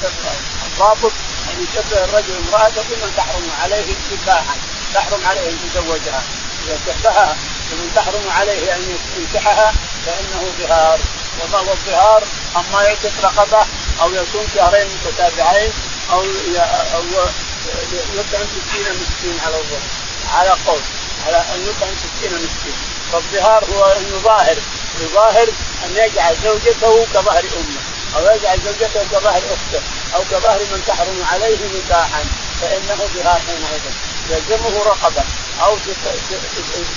[0.66, 1.12] الضابط
[1.50, 4.56] أن يشبه الرجل امرأته بمن تحرم عليه نكاحا،
[4.94, 6.22] تحرم عليه أن يتزوجها،
[6.64, 7.36] إذا شبهها
[7.70, 9.74] بمن تحرم عليه أن ينكحها
[10.06, 10.98] فإنه ظهار،
[11.40, 12.22] وما هو الظهار؟
[12.56, 13.66] أما يعتق رقبة
[14.02, 15.72] أو يصوم شهرين متتابعين
[16.10, 16.24] أو
[16.94, 17.02] أو
[18.14, 20.01] يطعم 60 مسكين على الظهر.
[20.32, 20.80] على قول
[21.26, 22.76] على أن يطعم 60 مسكين.
[23.12, 24.56] فالظهار هو أن يظاهر
[25.00, 25.48] يظاهر
[25.84, 27.80] أن يجعل زوجته كظهر أمه
[28.16, 29.82] أو يجعل زوجته كظهر أخته
[30.14, 32.24] أو كظهر من تحرم عليه نكاحا
[32.60, 33.82] فإنه ظهار حينئذ.
[34.30, 35.24] يلزمه رقبة
[35.60, 35.78] أو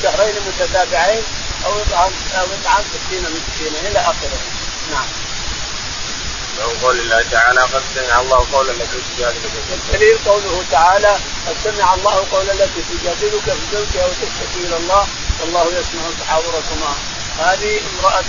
[0.04, 1.24] شهرين متتابعين
[1.66, 4.40] أو يطعم أو يطعم 60 مسكينا إلى آخره.
[4.92, 5.08] نعم.
[6.56, 11.94] من قول الله تعالى قد سمع الله قول التي تجادلك الدليل قوله تعالى قد سمع
[11.94, 15.08] الله قول التي تجادلك في زوجها وتشتكي إلى الله
[15.42, 16.94] والله يسمع تحاوركما.
[17.40, 18.24] هذه امرأة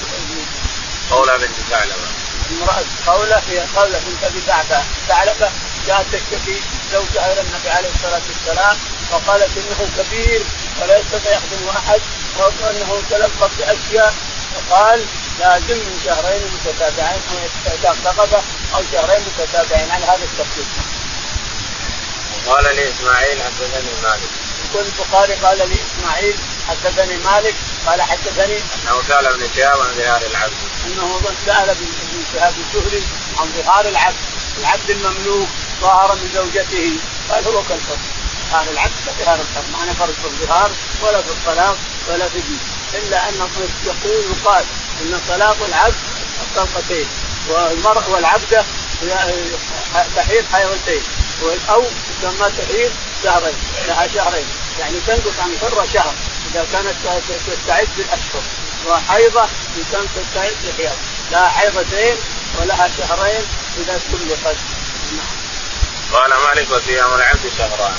[1.10, 2.08] قولة بنت ثعلبة.
[2.50, 4.40] امرأة قولة هي قولة بنت أبي
[5.08, 5.50] ثعلبة.
[5.86, 6.60] جاءت تشتكي
[6.92, 8.76] زوجها إلى النبي عليه الصلاة والسلام
[9.10, 10.42] فقالت إنه كبير
[10.82, 12.00] ولا يستطيع يخدم احد
[12.38, 14.14] وانه تلقى بأشياء.
[14.54, 15.04] فقال
[15.40, 18.42] لازم من شهرين متتابعين أو رقبه
[18.74, 20.66] أو شهرين متتابعين على هذا الترتيب.
[22.46, 24.30] وقال لي إسماعيل حدثني مالك.
[24.64, 26.36] يقول البخاري قال لي إسماعيل
[26.68, 27.54] حدثني مالك
[27.86, 30.52] قال حدثني أنه سأل ابن شهاب عن ظهار العبد.
[30.86, 31.86] أنه سأل ابن
[32.32, 33.02] شهاب الزهري
[33.38, 34.16] عن ظهار العبد،
[34.58, 35.48] العبد المملوك
[35.80, 36.92] ظهر من زوجته
[37.30, 37.98] قال هو كالفرد.
[38.50, 40.70] ظهار العبد كظهار الحر، ما فرق في الظهار
[41.02, 41.76] ولا في الطلاق
[42.08, 42.58] ولا الدين.
[42.94, 43.34] إلا ان
[43.86, 44.64] يقول يقال
[45.02, 45.94] إن طلاق العبد
[46.56, 47.06] طلقتين
[47.48, 48.64] والمرء والعبده
[50.16, 51.02] تحيض حيضتين
[51.68, 51.84] أو
[52.22, 52.90] تسمى تحيض
[53.22, 53.54] شهرين
[53.88, 54.46] لها شهرين.
[54.80, 56.14] يعني تنقص عن الحره شهر
[56.50, 56.94] إذا كانت
[57.46, 58.42] تستعد بالاشهر
[58.86, 60.96] وحيضة إن كانت تستعد بحيض
[61.32, 62.16] لها حيضتين
[62.60, 63.44] ولها شهرين
[63.78, 64.56] إذا استملقت.
[65.16, 65.36] نعم.
[66.12, 67.94] قال مالك وصيام العبد شهران.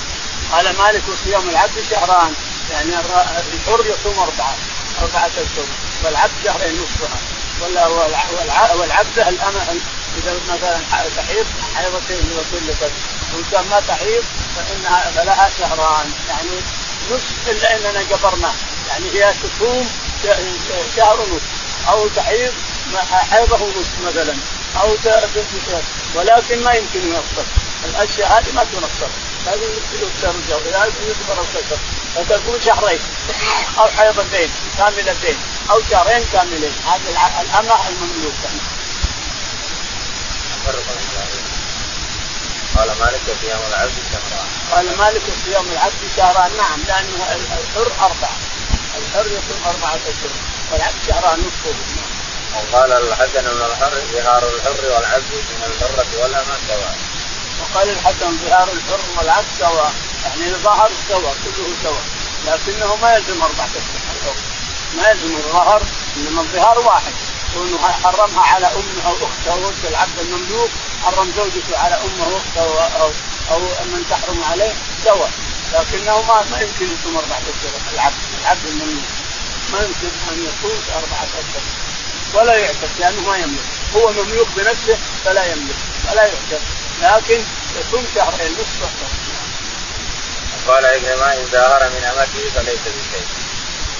[0.51, 2.33] قال مالك وصيام العبد شهران.
[2.71, 2.99] يعني
[3.53, 4.55] الحر يصوم أربعة
[5.01, 5.65] أربعة اشهر
[6.03, 7.19] والعبد شهرين نصفها.
[8.75, 9.79] والعبده الأمة
[10.17, 10.79] إذا مثلا
[11.17, 12.67] تحيض حيضتين وكل
[13.33, 14.23] وإن كان ما تحيض
[14.55, 16.11] فإنها فلها شهران.
[16.29, 16.61] يعني
[17.11, 18.53] نصف إلا إننا جبرناه
[18.89, 19.89] يعني هي تصوم
[20.95, 21.43] شهر ونصف.
[21.89, 22.53] أو تحيض
[23.31, 24.35] حيضة نصف مثلا.
[24.81, 24.95] أو
[26.15, 27.45] ولكن ما يمكن ينصف
[27.85, 28.63] الأشياء هذه ما
[29.47, 31.77] تنصف لازم يكسر لازم يكبر الكسر
[32.15, 32.99] فتكون شهرين.
[33.79, 35.37] أو حيضتين كاملتين
[35.69, 36.73] أو شهرين كاملين.
[36.85, 38.49] هذه الامه المملوكه
[42.75, 44.47] قال مالك صيام العبد شهران.
[44.71, 46.51] قال مالك صيام العبد شهران.
[46.57, 48.37] نعم لأنه الحر أربعة.
[48.97, 50.31] الحر يكون أربعة أشهر.
[50.71, 51.75] والعبد شهران نصفه
[52.55, 56.97] وقال الحسن بن الحر ظهار الحر والعبد من الحرة والأمة سواء.
[57.61, 59.93] وقال الحسن ظهار الحر والعبد سواء،
[60.25, 62.03] يعني ظهر سواء كله سواء،
[62.47, 64.35] لكنه ما يلزم أربعة أشهر
[64.97, 65.81] ما يلزم الظهر
[66.17, 67.13] إنما الظهار واحد،
[67.53, 70.69] كونه حرمها على أمه أو أخته أو أخت العبد المملوك،
[71.03, 73.11] حرم زوجته على أمه وأخته أو,
[73.51, 73.59] أو,
[73.93, 74.73] من تحرم عليه
[75.05, 75.31] سواء،
[75.73, 79.09] لكنه ما ما يمكن يصوم أربعة أشهر العبد العبد المملوك.
[79.73, 81.61] ما يمكن أن يصوم أربعة أشهر
[82.33, 83.67] ولا يعتق لأنه ما يملك.
[83.95, 85.75] هو مملوك بنفسه فلا يملك.
[86.07, 86.61] فلا يعتق
[87.01, 87.43] لكن
[87.79, 89.09] يصوم شهرين نصف شهر
[90.67, 93.27] قال عكرمة إن ظاهر من أمته فليس بشيء.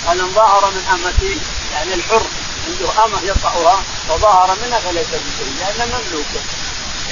[0.08, 1.38] قال إن ظاهر من أمته
[1.74, 2.28] يعني الحر
[2.68, 6.26] عنده أمة يطأها وظاهر منها فليس بشيء لأنه مملوك.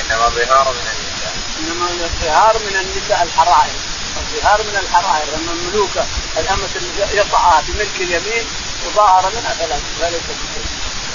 [0.02, 1.34] إنما الظهار من النساء.
[1.60, 3.74] إنما الظهار من النساء الحرائر.
[4.18, 6.06] الظهار من الحرائر المملوكة
[6.38, 8.46] الأمة اللي يطأها بملك اليمين
[8.86, 9.54] وظاهر منها
[10.00, 10.66] فليس بشيء.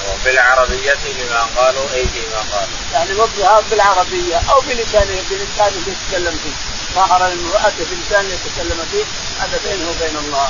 [0.09, 2.77] وفي العربية بما قالوا أي فيما قالوا.
[2.93, 6.57] يعني وضعها بالعربية أو بلسانه بلسانه يتكلم فيه.
[6.95, 9.05] ظهر المرأة بلسان يتكلم فيه
[9.41, 10.49] هذا بينه وبين الله.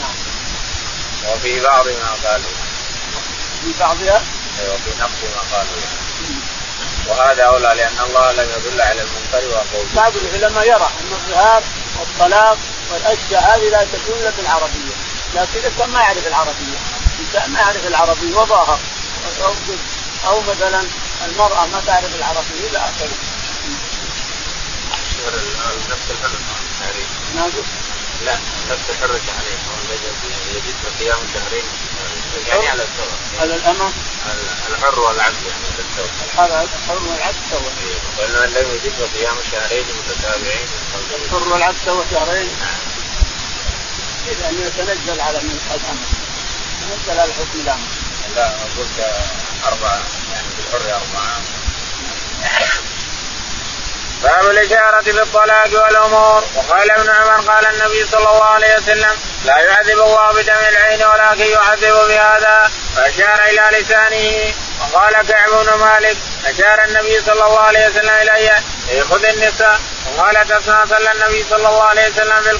[0.00, 0.14] نعم.
[1.32, 2.50] وفي بعض ما قالوا.
[3.62, 4.22] في بعضها؟
[4.60, 5.80] أيوة في نقص ما قالوا.
[7.08, 9.86] وهذا أولى لأن الله لم يدل على المنكر وقول.
[9.96, 11.62] بعض العلماء يرى أن الظهار
[12.00, 12.58] والطلاق
[12.92, 15.09] والأشياء هذه لا تكون إلا بالعربية.
[15.34, 16.78] لكن كان ما يعرف العربية.
[17.18, 18.78] الإنسان ما يعرف العربي وظاهر.
[20.26, 20.84] أو مثلا
[21.24, 23.10] المرأة ما تعرف العربي إلى اخره.
[25.90, 26.30] نفس الحر
[27.34, 27.68] ناقص؟
[28.24, 28.38] لا
[28.70, 29.58] نفس الحر شهرين
[30.54, 31.64] يجد صيام شهرين.
[32.48, 33.92] يعني على السواء على الأمة؟
[34.70, 37.72] الحر والعبد يعني على السواء الحر والعبد سواء
[38.18, 40.66] قلنا لم يجد صيام شهرين متتابعين.
[41.24, 42.50] الحر والعبد سواء شهرين.
[44.26, 46.06] إذا أن يتنزل على من الأمر
[46.80, 47.88] تنزل على حكم الأمر.
[48.36, 48.44] لا
[48.78, 48.98] قلت
[49.66, 50.00] أربعة
[50.32, 51.40] يعني في الحر أربعة.
[54.22, 56.44] باب الإشارة بالطلاق والأمور.
[56.54, 61.52] وقال ابن عمر قال النبي صلى الله عليه وسلم لا يعذب الله بدم العين ولكن
[61.52, 64.54] يعذب بهذا فأشار إلى لسانه.
[64.80, 68.62] وقال كعب بن مالك أشار النبي صلى الله عليه وسلم إلي
[69.02, 72.50] خذ النساء وقالت أسماء صلى النبي صلى الله عليه وسلم في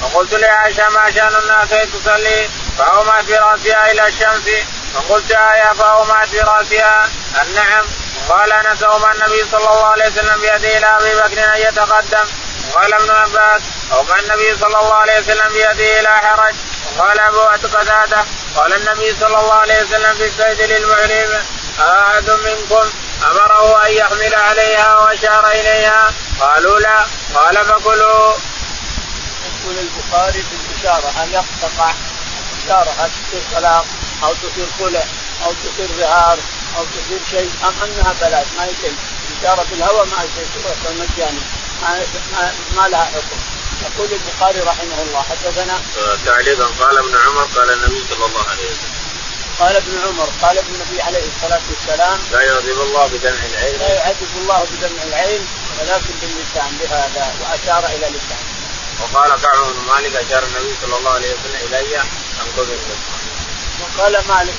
[0.00, 4.48] فقلت لعائشة ما شأن الناس تصلي؟ فأومأت برأسها إلى الشمس.
[4.94, 7.08] فقلت آية فأومأت برأسها.
[7.42, 7.86] النعم
[8.28, 12.26] قال انس اومى النبي صلى الله عليه وسلم بيده إلى أبي بكر أن يتقدم.
[12.74, 16.54] قال ابن عباس اومى النبي صلى الله عليه وسلم بيده إلى حرج.
[16.98, 18.24] قال أبو قتاده
[18.56, 21.42] قال النبي صلى الله عليه وسلم في السيد للمحرم
[21.80, 22.90] أحد منكم
[23.30, 27.06] أمره أن يحمل عليها وأشار إليها؟ قالوا لا.
[27.34, 28.32] قال فكلوا.
[29.62, 31.94] يقول البخاري في الإشارة هل يقطع
[32.52, 33.86] الاشاره هل تصير طلاق
[34.22, 35.04] أو تصير خلع
[35.44, 36.38] أو تصير ظهار
[36.76, 38.96] أو تصير شيء أم أنها بلاش ما هي شيء.
[39.40, 40.46] إشارة الهوى ما هي شيء
[40.94, 41.40] مجاني
[41.82, 42.00] ما,
[42.32, 43.38] ما, ما لها حكم.
[43.82, 45.80] يقول البخاري رحمه الله حدثنا
[46.26, 46.66] تعليقا.
[46.80, 48.98] قال ابن عمر قال النبي صلى الله عليه وسلم.
[49.58, 53.78] قال ابن عمر قال ابن النبي عليه الصلاة والسلام لا يعذب الله بدمع العين.
[53.78, 55.46] لا يعذب الله بدمع العين
[55.80, 58.47] ولكن باللسان بهذا وأشار إلى لسانه
[59.00, 62.06] وقال كعب بن مالك اشار النبي صلى الله عليه وسلم إلي أن
[62.56, 62.68] خذ
[63.80, 64.54] وقال مالك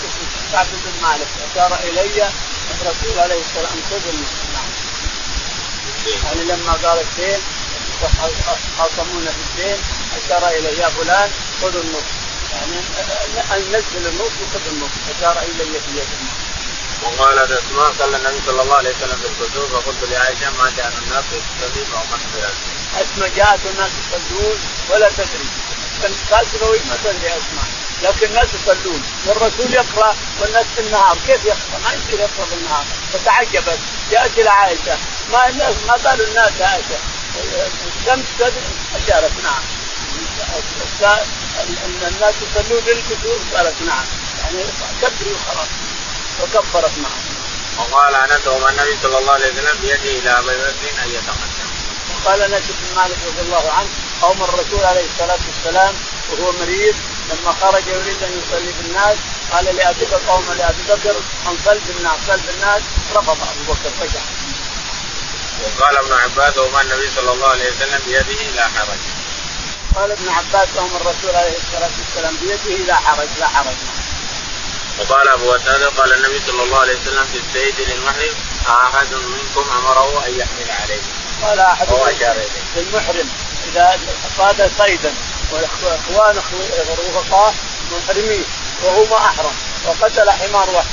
[0.52, 2.30] كعب بن مالك اشار إلي
[2.82, 4.06] الرسول عليه السلام خذ
[4.54, 4.70] نعم.
[6.24, 7.40] يعني لما قال الدين
[8.78, 9.78] خاصمون في الدين
[10.18, 12.20] اشار إلي يا فلان خذ النصف
[13.36, 16.40] يعني نزل النصف وخذ النصف اشار إلي في يده
[17.04, 21.26] وقالت اسماء صلى النبي صلى الله عليه وسلم في الكسوف فقلت لعائشة ما كان الناس
[21.26, 22.18] يصلي أو ما
[22.96, 25.50] اسماء جاءت الناس يصلون ولا تدري.
[26.32, 26.46] قال
[26.90, 27.66] ما تدري اسماء
[28.04, 29.04] لكن الناس يصلون.
[29.26, 31.18] والرسول يقرأ والناس في النهار.
[31.28, 32.86] كيف يقرأ؟ ما يصير يقرأ في النهار.
[33.14, 33.80] فتعجبت.
[34.12, 34.98] جاءت إلى عائشة.
[35.32, 37.00] ما الناس ما قالوا الناس عائشة.
[38.00, 38.26] الشمس
[38.96, 39.64] أشارت نعم.
[42.08, 43.56] الناس يصلون للكسوف.
[43.56, 44.06] قالت نعم.
[44.42, 44.64] يعني
[45.02, 45.68] كبري وخلاص
[46.42, 47.20] وكبرت معه.
[47.78, 51.59] وقال انس النبي صلى الله عليه وسلم بيده إلى ابي بكر أن يتقدم.
[52.26, 53.90] وقال أنس بن مالك رضي الله عنه
[54.22, 55.96] قوم الرسول عليه الصلاة والسلام
[56.30, 56.96] وهو مريض
[57.30, 59.18] لما خرج يريد أن يصلي بالناس
[59.52, 61.16] قال لأبي قوم لأبي بكر
[61.48, 62.82] انصل بالناس صل بالناس
[63.16, 64.20] رفض أبو بكر رجع.
[65.64, 69.00] وقال ابن عباس وما النبي صلى الله عليه وسلم بيده لا حرج.
[69.96, 73.78] قال ابن عباس قوم الرسول عليه الصلاة والسلام بيده لا حرج لا حرج.
[75.00, 78.36] وقال أبو قتاده قال النبي صلى الله عليه وسلم في السيد للمحرم
[78.70, 81.02] أحد منكم أمره أن يحمل عليه.
[81.44, 81.88] قال أحد
[82.76, 83.30] للمحرم
[83.68, 84.00] إذا
[84.38, 85.14] صاد صيدا
[85.52, 86.42] وإخوان
[86.90, 87.54] رفقاء
[87.92, 88.46] محرمين
[88.84, 89.52] وهو ما أحرم
[89.86, 90.88] وقتل حمار واحد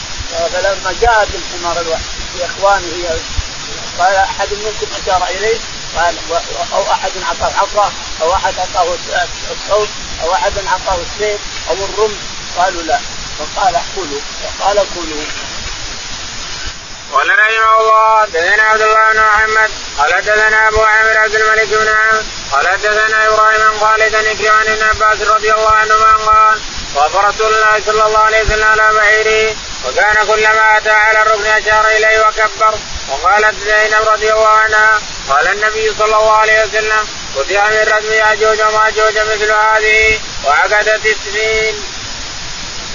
[0.53, 2.03] فلما جاءت الحمار الواحد
[2.39, 3.21] لاخوانه
[3.99, 5.59] قال أحد منكم أشار إليه؟
[5.97, 6.15] قال
[6.75, 8.95] أو أحد أعطاه عصا أو أحد أعطاه
[9.51, 9.89] الصوت
[10.23, 12.19] أو أحد أعطاه السيف أو الرمح
[12.59, 12.99] قالوا لا.
[13.39, 15.25] فقال كلوا فقال كلوا
[17.13, 21.89] قال رحمه الله حدثنا عبد الله بن محمد قال حدثنا أبو عامر عبد الملك بن
[21.89, 26.61] عامر قال حدثنا إبراهيم بن خالد بن عن ابن عباس رضي الله عنهما قال
[26.95, 31.87] وقف رسول الله صلى الله عليه وسلم على بعيره وكان كلما أتى على الركن أشار
[31.89, 32.75] إليه وكبر
[33.09, 38.61] وقالت زينب رضي الله عنها قال النبي صلى الله عليه وسلم فتح من رسم ياجوج
[38.61, 41.96] وماجوج مثل هذه وعقدت السنين.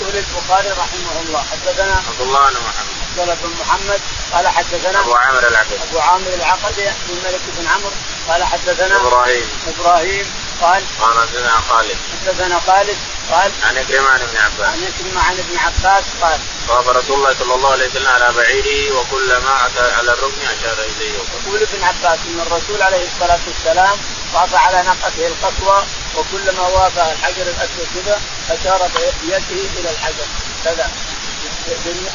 [0.01, 3.29] يقول البخاري رحمه الله حدثنا عبد الله بن محمد.
[3.29, 4.01] عبد بن محمد
[4.33, 5.75] قال حدثنا أبو عامر العقدي.
[5.89, 7.91] أبو عامر العقدي بن ملك بن عمرو
[8.27, 9.49] قال حدثنا إبراهيم.
[9.67, 11.97] إبراهيم قال قال حدثنا خالد.
[12.21, 12.97] حدثنا خالد
[13.31, 14.69] قال عن عكرمة عن ابن عباس.
[14.73, 18.99] عن عكرمة عن ابن عباس قال طاف رسول الله صلى الله عليه وسلم على بعيره
[18.99, 21.13] وكلما أتى على الركن أشار إليه.
[21.13, 23.97] يقول ابن عباس إن الرسول عليه الصلاة والسلام
[24.33, 25.83] طاف على ناقته القصوى
[26.17, 28.89] وكلما وافى الحجر الأسود كذا أشار
[29.21, 30.25] بيده إلى الحجر.
[30.65, 30.91] كذا.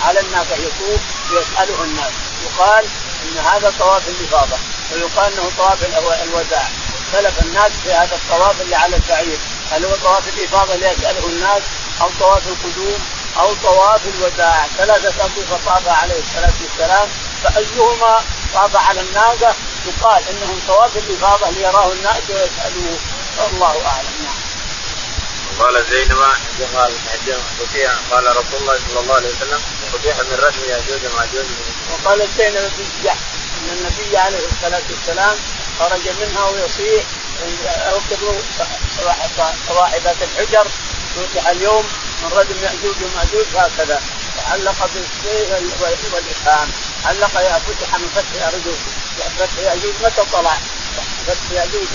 [0.02, 1.00] على الناقه يطوف
[1.32, 2.12] ويسأله الناس.
[2.44, 2.84] يقال
[3.22, 4.56] إن هذا طواف الإفاضة
[4.92, 5.84] ويقال إنه طواف
[6.22, 6.68] الوداع
[7.06, 9.38] اختلف الناس في هذا الطواف اللي على البعير
[9.70, 11.62] هل هو طواف الإفاضة اللي يسأله الناس
[12.00, 12.98] أو طواف القدوم
[13.38, 17.08] أو طواف الوداع ثلاثة اطوفه طاف عليه الصلاة والسلام
[17.42, 18.20] فأيهما
[18.54, 19.54] طاف على الناقه
[19.86, 22.98] يقال انه طواف الإفاضة ليراه الناس ويسألوه.
[23.38, 24.14] والله أعلم.
[24.24, 24.46] نعم.
[25.58, 26.18] قال زينب
[26.76, 26.92] قال
[28.10, 29.60] قال رسول الله صلى الله عليه وسلم
[29.92, 31.44] فتيح من رجم يأجوج وماجوج
[31.92, 33.10] وقال زينب بن
[33.58, 35.36] إن النبي عليه الصلاة والسلام
[35.78, 37.04] خرج منها ويصيح
[37.92, 38.34] اركبوا
[39.68, 40.66] صواحبات الحجر
[41.16, 41.84] فتح اليوم
[42.22, 44.02] من رجم يأجوج وماجوج هكذا.
[44.38, 46.68] وعلق بالسيف والإقام
[47.04, 48.78] علق يا فتح من فتح ياجوج
[49.38, 50.56] فتح يأجوج متى طلع؟
[51.26, 51.86] فتح يأجوج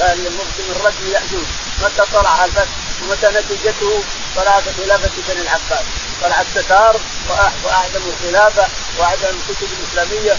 [0.60, 1.46] من رجم ياجوج
[1.82, 4.04] متى طلع الفتح ومتى نتيجته
[4.36, 5.86] صلاة خلافة بني العباس
[6.22, 7.00] طلع التتار
[7.64, 8.68] واعدم الخلافه
[9.00, 10.38] واعدم الكتب الاسلاميه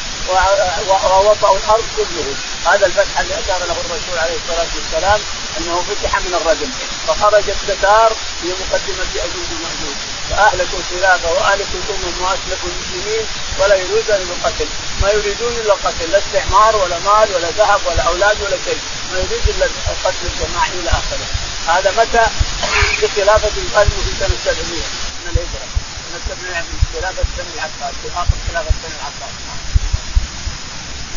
[0.88, 2.34] ووطأوا الأرض كله
[2.72, 5.20] هذا الفتح اللي اشار له الرسول عليه الصلاه والسلام
[5.60, 6.70] انه فتح من الرجم
[7.08, 13.24] فخرج التتار في مقدمه اجوج وماجوج فاهلكوا الخلافه واهلكوا الامم واسلكوا المسلمين
[13.58, 14.68] ولا يريدون الا القتل.
[15.02, 16.10] ما يريدون إلا القتل.
[16.12, 18.80] لا استعمار ولا مال ولا ذهب ولا أولاد ولا شيء.
[19.12, 21.26] ما يريد إلا القتل الجماعي إلى آخره.
[21.68, 22.24] هذا متى؟
[23.00, 23.60] في خلافه في
[24.20, 24.82] سنه 700
[25.22, 25.66] من الهجرة.
[26.12, 27.94] سنه في خلافة بني العباس.
[28.02, 29.34] في اخر خلافة بني العباس.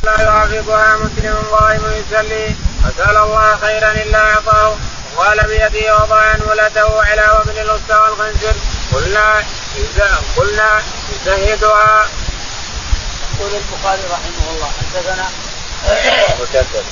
[0.04, 4.78] لا يعاقبها مسلم قائم يصلي فسال الله خيرا إلا أعطاه.
[5.18, 8.56] وقال بيده وضع ولده على وابن الوسطى والخنزر
[8.94, 9.44] قلنا
[10.38, 12.08] قلنا يزهدها
[13.40, 15.30] يقول البخاري رحمه الله حدثنا
[16.40, 16.86] مسدد.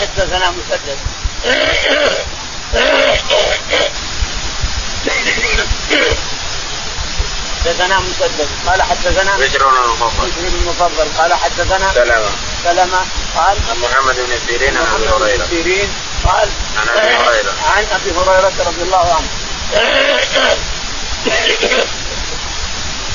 [0.00, 0.98] حدثنا مسدد.
[7.64, 8.48] حدثنا مسدد.
[8.66, 9.64] قال حدثنا بشر
[10.36, 11.08] بن المفضل.
[11.18, 12.30] قال حدثنا سلمة
[12.66, 13.00] سلمة
[13.36, 15.44] قال محمد بن سيرين عن أبي هريرة.
[15.50, 15.88] سيرين
[16.24, 17.52] قال عن أبي هريرة.
[17.76, 19.28] عن أبي هريرة رضي الله عنه.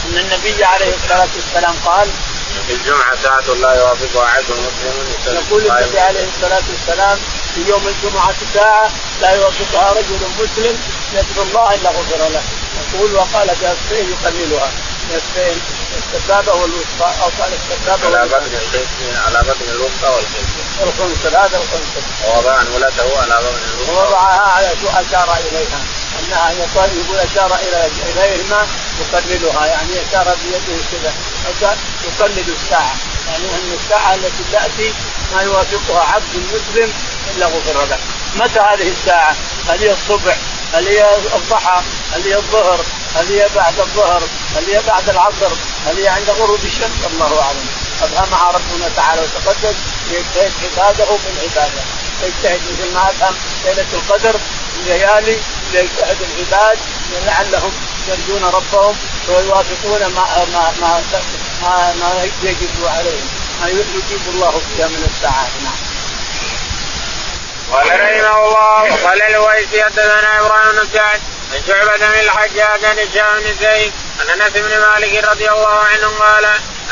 [0.06, 2.08] إن النبي عليه الصلاة والسلام قال
[2.68, 7.18] في الجمعة ساعة لا يوافقها عبد مسلم يقول النبي عليه الصلاة والسلام
[7.56, 8.90] في يوم الجمعة ساعة
[9.22, 10.80] لا يوافقها رجل مسلم
[11.14, 12.44] يدعو الله إلا غفر له.
[12.94, 14.72] يقول وقال بأسفين يقللها
[15.10, 15.62] بأسفين
[15.98, 22.02] السبابة والوسطى أو قال السبابة على بطن الخنصر على بطن الوسطى والخنصر الخنصر هذا الخنصر
[22.28, 23.92] ووضع ولده على بطن الوسطى.
[23.92, 25.80] ووضعها على أشار إليها.
[26.20, 28.68] أنها يقول أشار إلى إليهما
[29.02, 31.78] يقللها يعني أشار بيده كذا.
[32.08, 32.96] يقلد الساعة.
[33.28, 34.94] يعني أن الساعة التي تأتي
[35.34, 36.94] ما يوافقها عبد مسلم
[37.36, 37.98] إلا غفر له.
[38.36, 39.36] متى هذه الساعة؟
[39.70, 40.38] هل هي الصبح؟
[40.74, 41.82] هل هي الضحى؟
[42.14, 42.80] هل هي الظهر؟
[43.16, 44.24] هل هي بعد الظهر؟
[44.56, 45.52] هل هي بعد العصر؟
[45.88, 47.66] هل هي عند غروب الشمس؟ الله أعلم
[48.02, 49.76] أفهمها ربنا تعالى وتقدس
[50.12, 51.82] ليجتهد عباده بالعباده
[52.24, 54.40] يجتهد مثل ما أفهم ليلة القدر
[54.80, 55.38] الليالي
[55.74, 56.78] ليجتهد العباد
[57.26, 57.72] لعلهم
[58.08, 58.96] يرجون ربهم
[59.30, 61.04] ويوافقون ما ما ما
[61.62, 63.28] ما, ما يجب عليهم
[63.62, 65.74] ما يجيب الله فيها من الساعات نعم.
[67.72, 71.22] قال رحمه الله وقال الويسي حدثنا إبراهيم بن سعد
[71.54, 76.08] عن شعبة بن الحجاج عن هشام بن زيد عن أنس بن مالك رضي الله عنه
[76.20, 76.46] قال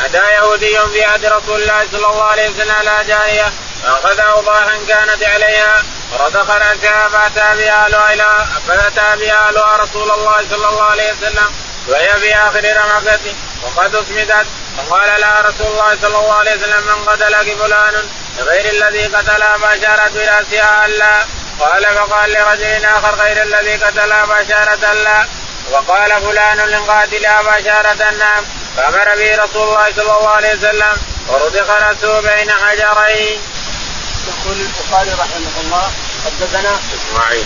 [0.05, 5.23] أتى يهودي في عهد رسول الله صلى الله عليه وسلم على جارية فاخذ اوضاحا كانت
[5.23, 11.51] عليها ورزق راسها فأتى بها إلى فأتى بها رسول الله صلى الله عليه وسلم
[11.87, 14.45] وهي في آخر رمقته وقد أسمدت
[14.77, 20.11] فقال لها رسول الله صلى الله عليه وسلم من قتلك فلان غير الذي قتلها فأشارت
[20.11, 21.25] برأسها ألا
[21.59, 25.27] قال فقال لرجل آخر غير الذي قتلها فاشارت الا
[25.71, 28.43] وقال فلان لقاتلها فاشارت النعم
[28.77, 33.41] فأمر به رسول الله صلى الله عليه وسلم ورزق راسه بين حجرين.
[34.27, 35.91] يقول البخاري رحمه الله
[36.25, 37.45] حدثنا إسماعيل.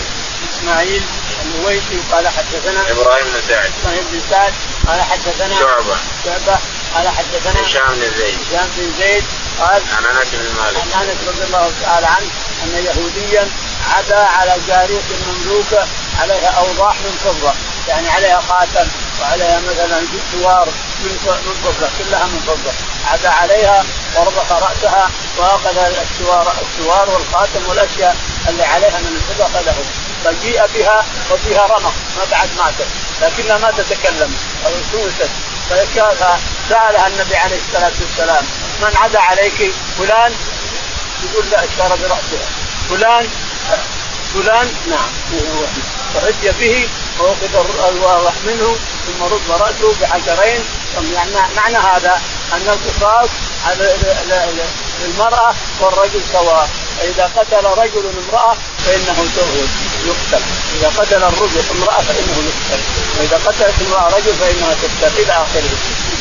[0.50, 1.02] إسماعيل
[1.44, 3.70] الويسي قال حدثنا إبراهيم بن سعد.
[3.82, 4.52] إبراهيم بن سعد
[4.86, 5.96] قال حدثنا شعبة.
[6.24, 6.58] شعبة
[6.94, 8.38] قال حدثنا هشام بن زيد.
[8.48, 9.24] هشام بن زيد
[9.60, 10.76] قال عن أنس بن مالك.
[10.94, 12.30] عن أنس رضي الله تعالى عنه
[12.64, 13.48] أن يهوديا
[13.96, 15.86] عدا على جارية مملوكة
[16.20, 17.52] عليها أوضاح من فضة
[17.88, 18.88] يعني عليها خاتم
[19.20, 20.68] وعليها مثلا سوار
[21.00, 21.12] من
[21.46, 22.72] من فضة كلها من فضة.
[23.12, 23.84] عدا عليها
[24.16, 28.16] وربط رأسها وأخذ السوار السوار والخاتم والأشياء
[28.48, 29.74] اللي عليها من الفضة اخذه
[30.24, 32.86] فجيء بها وفيها رمق ما بعد ماتت
[33.22, 34.34] لكنها ما تتكلم
[34.66, 35.30] أو سوست
[35.70, 38.44] فسالها النبي عليه الصلاة والسلام
[38.82, 40.32] من عدا عليك؟ فلان؟
[41.24, 42.48] يقول لا اشار برأسها.
[42.90, 43.28] فلان؟
[44.34, 45.10] فلان نعم
[46.14, 46.88] فأتي به
[47.18, 47.54] وأخذ
[47.88, 50.60] الواضح منه ثم رد رأسه بحجرين
[51.14, 52.20] يعني معنى هذا
[52.52, 53.28] أن القصاص
[53.66, 53.94] على
[55.04, 56.68] المرأة والرجل سواء.
[56.98, 58.56] فإذا قتل رجل امرأة
[58.86, 59.68] فإنه سوء
[60.06, 60.44] يقتل.
[60.78, 62.82] إذا قتل الرجل امرأة فإنه يقتل.
[63.18, 65.22] وإذا قتلت امرأة رجل فإنها تقتل.
[65.22, 65.70] إلى آخره.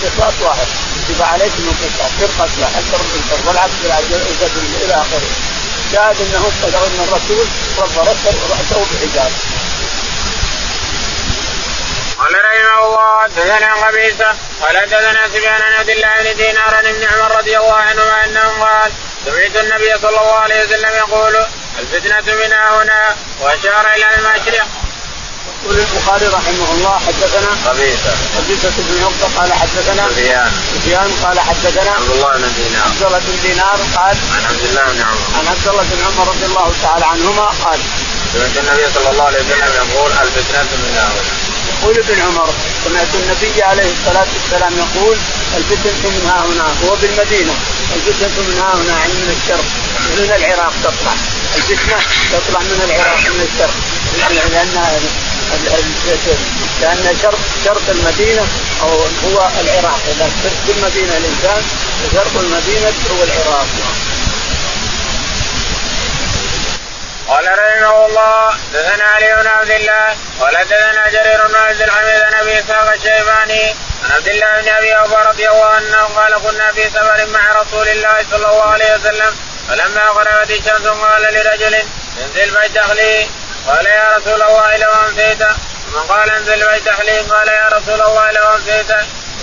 [0.04, 0.68] قصاص واحد.
[1.08, 3.74] كتب عليكم القصاص في القتلى حتى الرجل والعكس
[4.86, 5.30] إلى آخره.
[5.94, 6.52] شاهد انه
[6.88, 9.32] إن الرسول رب رأسه بحجاب
[12.20, 17.38] قال رحمه الله حدثنا قبيصه قال حدثنا سفيان عن عبد الله بن دينار ابن عمر
[17.38, 18.92] رضي الله عنهما انه قال
[19.26, 21.46] سمعت النبي صلى الله عليه وسلم يقول
[21.80, 24.68] الفتنة من هنا وأشار إلى المشرق.
[25.64, 30.52] يقول البخاري رحمه الله حدثنا قبيصه قبيصه بن عقبه قال حدثنا سفيان.
[30.76, 32.86] سفيان قال حدثنا عبد الله بن دينار.
[32.86, 35.20] عبد الله بن دينار قال عن عبد الله بن عمر.
[35.38, 37.80] عن عبد الله بن عمر رضي الله تعالى عنهما قال
[38.34, 41.08] سمعت النبي صلى الله عليه وسلم يقول الفتنة من هنا.
[41.72, 42.50] يقول ابن عمر
[42.86, 45.18] سمعت النبي عليه الصلاة والسلام يقول
[45.58, 46.68] الفتنة من ها هنا.
[46.84, 47.54] هو بالمدينة
[47.96, 49.68] الفتنة من ها هنا يعني من الشرق
[50.18, 51.14] من العراق تطلع
[51.56, 51.98] الفتنة
[52.34, 53.76] تطلع من العراق من الشرق
[54.54, 54.78] لأن
[56.82, 58.48] لأن شرق شرق المدينة
[58.82, 58.90] أو
[59.26, 60.00] هو العراق.
[60.12, 60.30] إذا
[60.66, 61.62] في المدينة الإنسان
[62.14, 63.68] شرق المدينة هو العراق.
[67.28, 72.34] قال رحمه الله دثنا علي بن عبد الله قال دثنا جرير بن عبد الحميد عن
[72.34, 76.90] أبي إسحاق الشيباني عن عبد الله بن أبي أوفى رضي الله عنه قال كنا في
[76.90, 79.36] سفر مع رسول الله صلى الله عليه وسلم
[79.70, 81.76] فلما غربت الشمس قال لرجل
[82.22, 83.28] انزل فاجتغلي
[83.68, 85.44] قال يا رسول الله لو امسيت
[85.86, 88.92] ثم قال انزل فاجتغلي قال يا رسول الله لو امسيت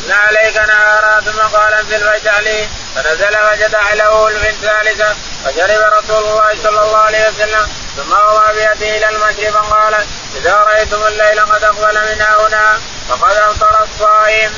[0.07, 1.21] إن عليك نهارا.
[1.21, 5.16] ثم قال انزل فاجتغلي فنزل فجدع له من ثالثة.
[5.45, 7.68] فشرب رسول الله صلى الله عليه وسلم.
[7.97, 9.95] ثم وضع بيده إلى المشرق فقال
[10.37, 12.81] إذا رأيتم الليل قد أقبل من هنا.
[13.09, 14.53] فقد افطر الصائم.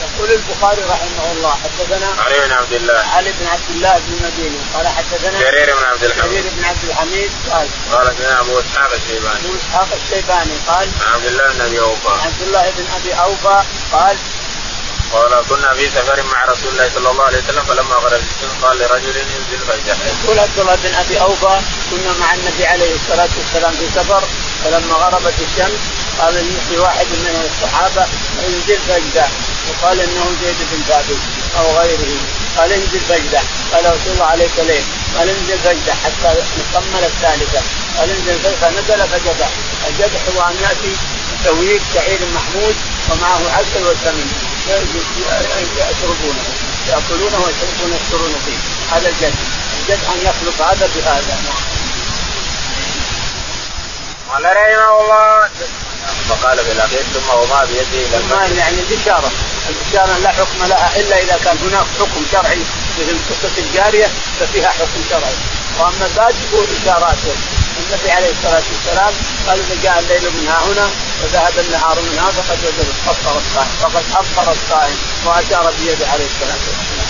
[0.00, 3.04] يقول البخاري رحمه الله حدثنا علي بن عبد الله.
[3.16, 6.44] علي بن عبد الله بن المديني قال حدثنا جرير عبد الحميد.
[6.56, 7.68] بن عبد الحميد قال.
[7.92, 9.40] قال سمع أبو إسحاق الشيباني.
[9.44, 10.88] أبو إسحاق الشيباني قال.
[11.06, 12.08] عن عبد الله بن أبي أوفى.
[12.08, 14.16] عبد الله بن أبي أوفى قال.
[15.12, 18.78] قال كنا في سفر مع رسول الله صلى الله عليه وسلم فلما غرب الشمس قال
[18.78, 20.14] لرجل انزل فاجتهد.
[20.24, 24.22] يقول عبد الله بن أبي أوفى كنا مع النبي عليه الصلاة والسلام في سفر
[24.64, 25.80] فلما غربت الشمس
[26.18, 26.34] قال
[26.72, 28.06] لواحد من الصحابة
[28.46, 29.26] انزل فاجدع
[29.68, 31.20] وقال إنه زيد بن ثابت
[31.58, 32.16] أو غيره.
[32.56, 33.42] قال انزل فاجدع
[33.72, 34.82] قال رسول الله عليك ليه؟
[35.18, 37.60] قال انزل فاجدع حتى نكمل الثالثة.
[37.98, 39.48] قال انزل فنزل فجدع.
[39.88, 40.96] الجدع هو ان يأتي
[41.44, 42.76] سويق شعير محمود
[43.10, 44.28] ومعه عسل وسمن
[45.76, 46.44] يشربونه
[46.88, 48.58] يأكلونه ويشربون يشكرون فيه.
[48.96, 49.34] هذا الجد
[49.80, 51.36] الجد أن يخلق هذا بهذا.
[54.28, 55.48] قال رحمه الله
[56.28, 59.30] فقال في الأخير ثم وما بيده إلى المال يعني الاشاره
[59.68, 62.60] الاشاره لا حكم لها إلا إذا كان هناك حكم شرعي
[62.98, 64.08] مثل قصه الجارية
[64.40, 65.36] ففيها حكم شرعي.
[65.78, 66.32] وأما باقي
[66.82, 67.18] اشارات
[67.80, 69.12] النبي عليه الصلاة والسلام
[69.46, 70.86] قال إذا جاء الليل من ها هنا
[71.22, 72.58] وذهب النهار من ها فقد
[73.08, 77.06] افطر الصائم فقد افطر الصائم وأشار بيده عليه الصلاة والسلام.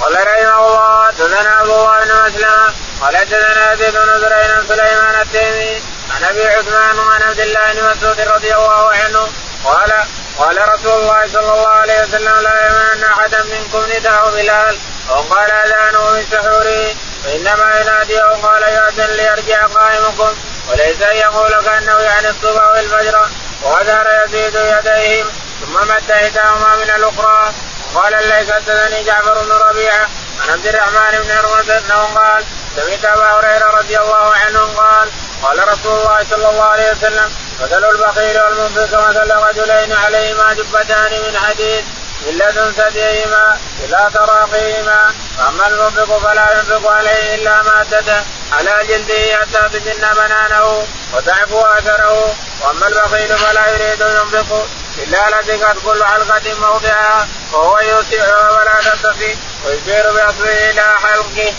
[0.00, 2.74] قال رحمه الله حدثنا عبد الله بن مسلمة.
[3.00, 5.75] قال حدثنا يزيد بن زرعين سليمان التيمي.
[6.16, 9.28] عن أبي عثمان وعن عبد الله بن مسعود رضي الله عنه
[9.64, 9.92] قال
[10.38, 14.78] قال رسول الله صلى الله عليه وسلم لا يمنع احدا منكم نداء بلال.
[15.10, 16.94] أو قال أذانه من سحوره
[17.24, 20.36] فإنما ينادي أو قال يأذن ليرجع قائمكم.
[20.68, 23.28] وليس أن يقول كأنه يعني الصبح والفجر.
[23.62, 25.24] وأدار يزيد يديه
[25.60, 27.52] ثم مد إحداهما من الأخرى.
[27.94, 30.08] وقال ليس حدثني جعفر بن ربيعة
[30.40, 32.44] عن عبد الرحمن بن عروه أنه قال
[32.76, 35.10] سمعت أبا هريرة رضي الله عنه قال
[35.42, 41.38] قال رسول الله صلى الله عليه وسلم مثل البخيل والمنفق مثل رجلين عليهما جبتان من
[41.38, 41.84] حديد
[42.26, 45.14] من لدن ثديهما إلى تراقيهما.
[45.38, 52.34] وأما المنفق فلا ينفق عليه إلا مادته على جلده حتى تجن بنانه وتعفو آثره.
[52.60, 54.66] وأما البخيل فلا يريد ينفق
[54.98, 59.34] إلا لزقت كل حلقة موضعها وهو يوسعها ولا تتقي
[59.64, 61.54] ويشير باصبعه إلى حلقه.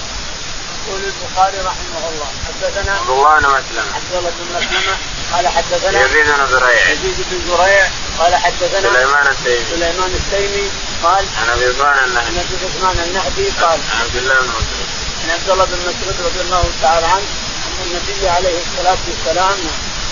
[0.88, 2.30] يقول البخاري رحمه الله.
[2.48, 3.96] حدثنا عبد الله بن مسلمة.
[3.96, 4.98] عبد الله بن مسلمة.
[5.34, 6.90] قال حدثنا يزيد بن زريع.
[6.92, 7.88] يزيد بن زريع.
[8.20, 9.66] قال حدثنا سليمان التيمي.
[9.70, 10.72] سليمان التيمي.
[11.04, 13.50] قال عن أبي عثمان عن النهدي أبي عثمان النهدي.
[13.62, 14.88] قال عن عبد الله بن مسعود
[15.24, 17.28] عن عبد الله بن مسعود رضي الله تعالى عنه
[17.68, 19.58] أن النبي عليه الصلاة والسلام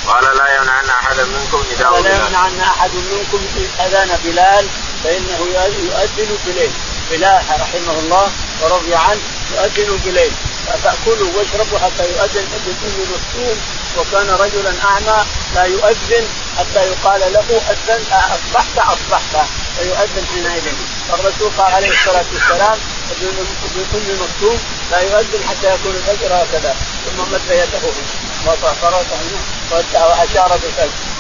[0.07, 3.41] قال لا يمنعن احدا منكم نداء ولا بلال يمنعن أحد منكم
[3.79, 4.67] اذان بلال
[5.03, 5.39] فإنه
[5.83, 6.71] يؤذن بليل.
[7.11, 9.21] بلال رحمه الله ورضي عنه
[9.51, 10.33] يؤذن بليل.
[10.83, 13.57] فاكلوا واشربوا حتى يؤذن ابن مكتوم
[13.97, 19.47] وكان رجلا أعمى لا يؤذن حتى يقال له أذن أصبحت أصبحت
[19.77, 20.73] فيؤذن حينئذ.
[21.13, 22.77] الرسول قال عليه الصلاة والسلام
[23.11, 23.27] ابن
[23.93, 24.59] ام مكتوم
[24.91, 27.91] لا يؤذن حتى يكون الفجر هكذا ثم مد يده.
[28.81, 30.59] فرسه واشار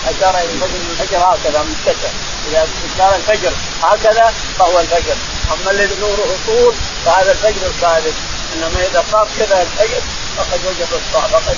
[0.05, 2.09] أشار إلى الفجر من الفجر هكذا متسع.
[2.47, 2.67] إذا
[2.97, 5.15] كان الفجر هكذا فهو الفجر.
[5.53, 6.73] أما الذي نوره طول
[7.05, 8.13] فهذا الفجر الصادق
[8.55, 10.01] إنما إذا صار كذا الفجر
[10.37, 11.57] فقد وجب الصائم فقد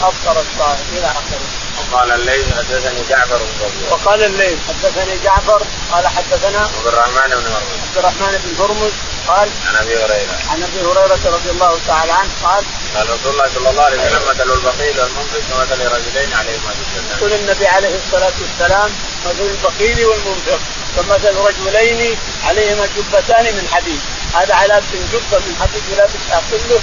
[0.00, 1.48] افطر الصائم إلى آخره.
[1.78, 7.78] وقال الليل حدثني جعفر بن وقال الليل حدثني جعفر قال حدثنا عبد الرحمن بن هرمز
[7.88, 8.92] عبد الرحمن بن هرمز
[9.28, 10.36] قال عن أبي هريرة.
[10.50, 14.22] عن أبي هريرة رضي الله تعالى عنه قال قال رسول الله صلى الله عليه وسلم
[14.28, 18.90] مثل البخيل والمنفق كمثل رجلين عليهما جبتان يقول النبي عليه الصلاة والسلام
[19.26, 20.60] مثل البخيل والمنفق
[20.96, 24.00] كمثل رجلين عليهما جبتان من حديد.
[24.34, 26.80] هذا على جبه من حديد يلابسها كله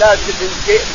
[0.00, 0.20] لابس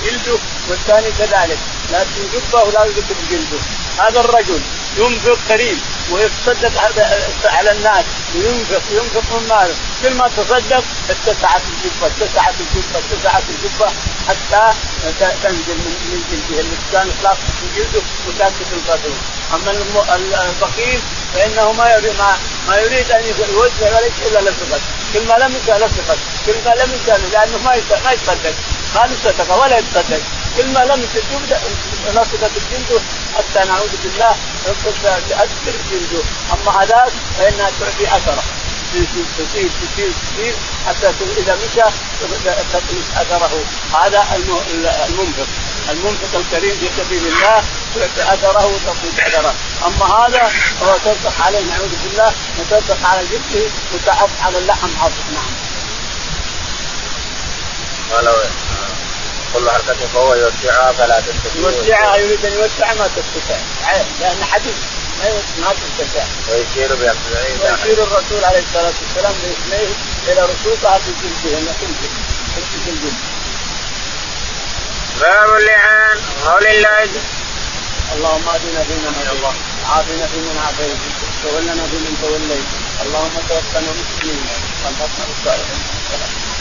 [0.03, 0.37] جلده
[0.69, 1.57] والثاني كذلك.
[1.91, 2.93] لابس جبه ولابس
[3.29, 3.59] جلده.
[3.99, 4.61] هذا الرجل
[4.97, 5.77] ينفق قليل
[6.11, 6.71] ويتصدق
[7.45, 8.05] على الناس.
[8.35, 9.75] وينفق ينفق من ماله.
[10.01, 13.87] كل ما تصدق اتسعت الجبة اتسعت الجبة اتسعت الجبة
[14.27, 14.73] حتى
[15.43, 16.59] تنزل من جلده.
[16.61, 19.13] اللي كان اطلاق من جلده وتأكد الفضل
[19.53, 19.71] أما
[20.45, 21.01] البخيل
[21.36, 23.23] فإنه ما يريد ما, ما يريد أن
[23.53, 24.81] يوزع عليك إلا لصقت
[25.13, 27.71] كل ما لم يسال لصقت كل ما لم يسال لأنه ما
[28.05, 28.53] ما يتصدق
[28.95, 30.21] ما له صدقه ولا يتصدق
[30.57, 31.61] كل ما لم يصدق
[32.07, 33.01] لصقت الجلد.
[33.36, 34.36] حتى نعوذ بالله
[35.29, 36.23] تاثر جلده
[36.53, 38.43] أما هذاك فإنها تعطي أثره.
[38.93, 40.53] تسير تسير تسير
[40.88, 41.81] حتى إذا مشى
[42.21, 43.63] تطلق أثره.
[43.93, 44.25] هذا
[45.07, 45.47] المنفق.
[45.89, 47.63] المنفق الكريم في سبيل الله
[47.95, 49.53] تعطي أثره وتطلق أثره.
[49.86, 55.51] أما هذا فهو تلصق عليه نعوذ بالله وتلصق على جبهه وتعض على اللحم عض نعم.
[58.11, 58.33] قال
[59.53, 61.61] كل حركة فهو يوسعها فلا تستطيع.
[61.61, 63.57] يوسعها يريد أن يوسعها ما تستطيع.
[64.19, 64.75] لأن حديث
[65.61, 66.95] ما تستطيع ويشير
[67.61, 69.88] ويشير الرسول عليه الصلاة والسلام باثنيه
[70.28, 72.11] إلى رسوخها في جلده تمسك
[72.55, 73.13] تمسك الجلد.
[75.22, 77.09] باب اللعان قول الله.
[78.16, 79.55] اللهم اهدنا فيمن هديت
[79.89, 80.97] عافنا فيمن عافيت
[81.43, 82.70] تولنا فيمن توليت.
[83.05, 84.45] اللهم توفنا مسلمين
[84.86, 86.54] وانفقنا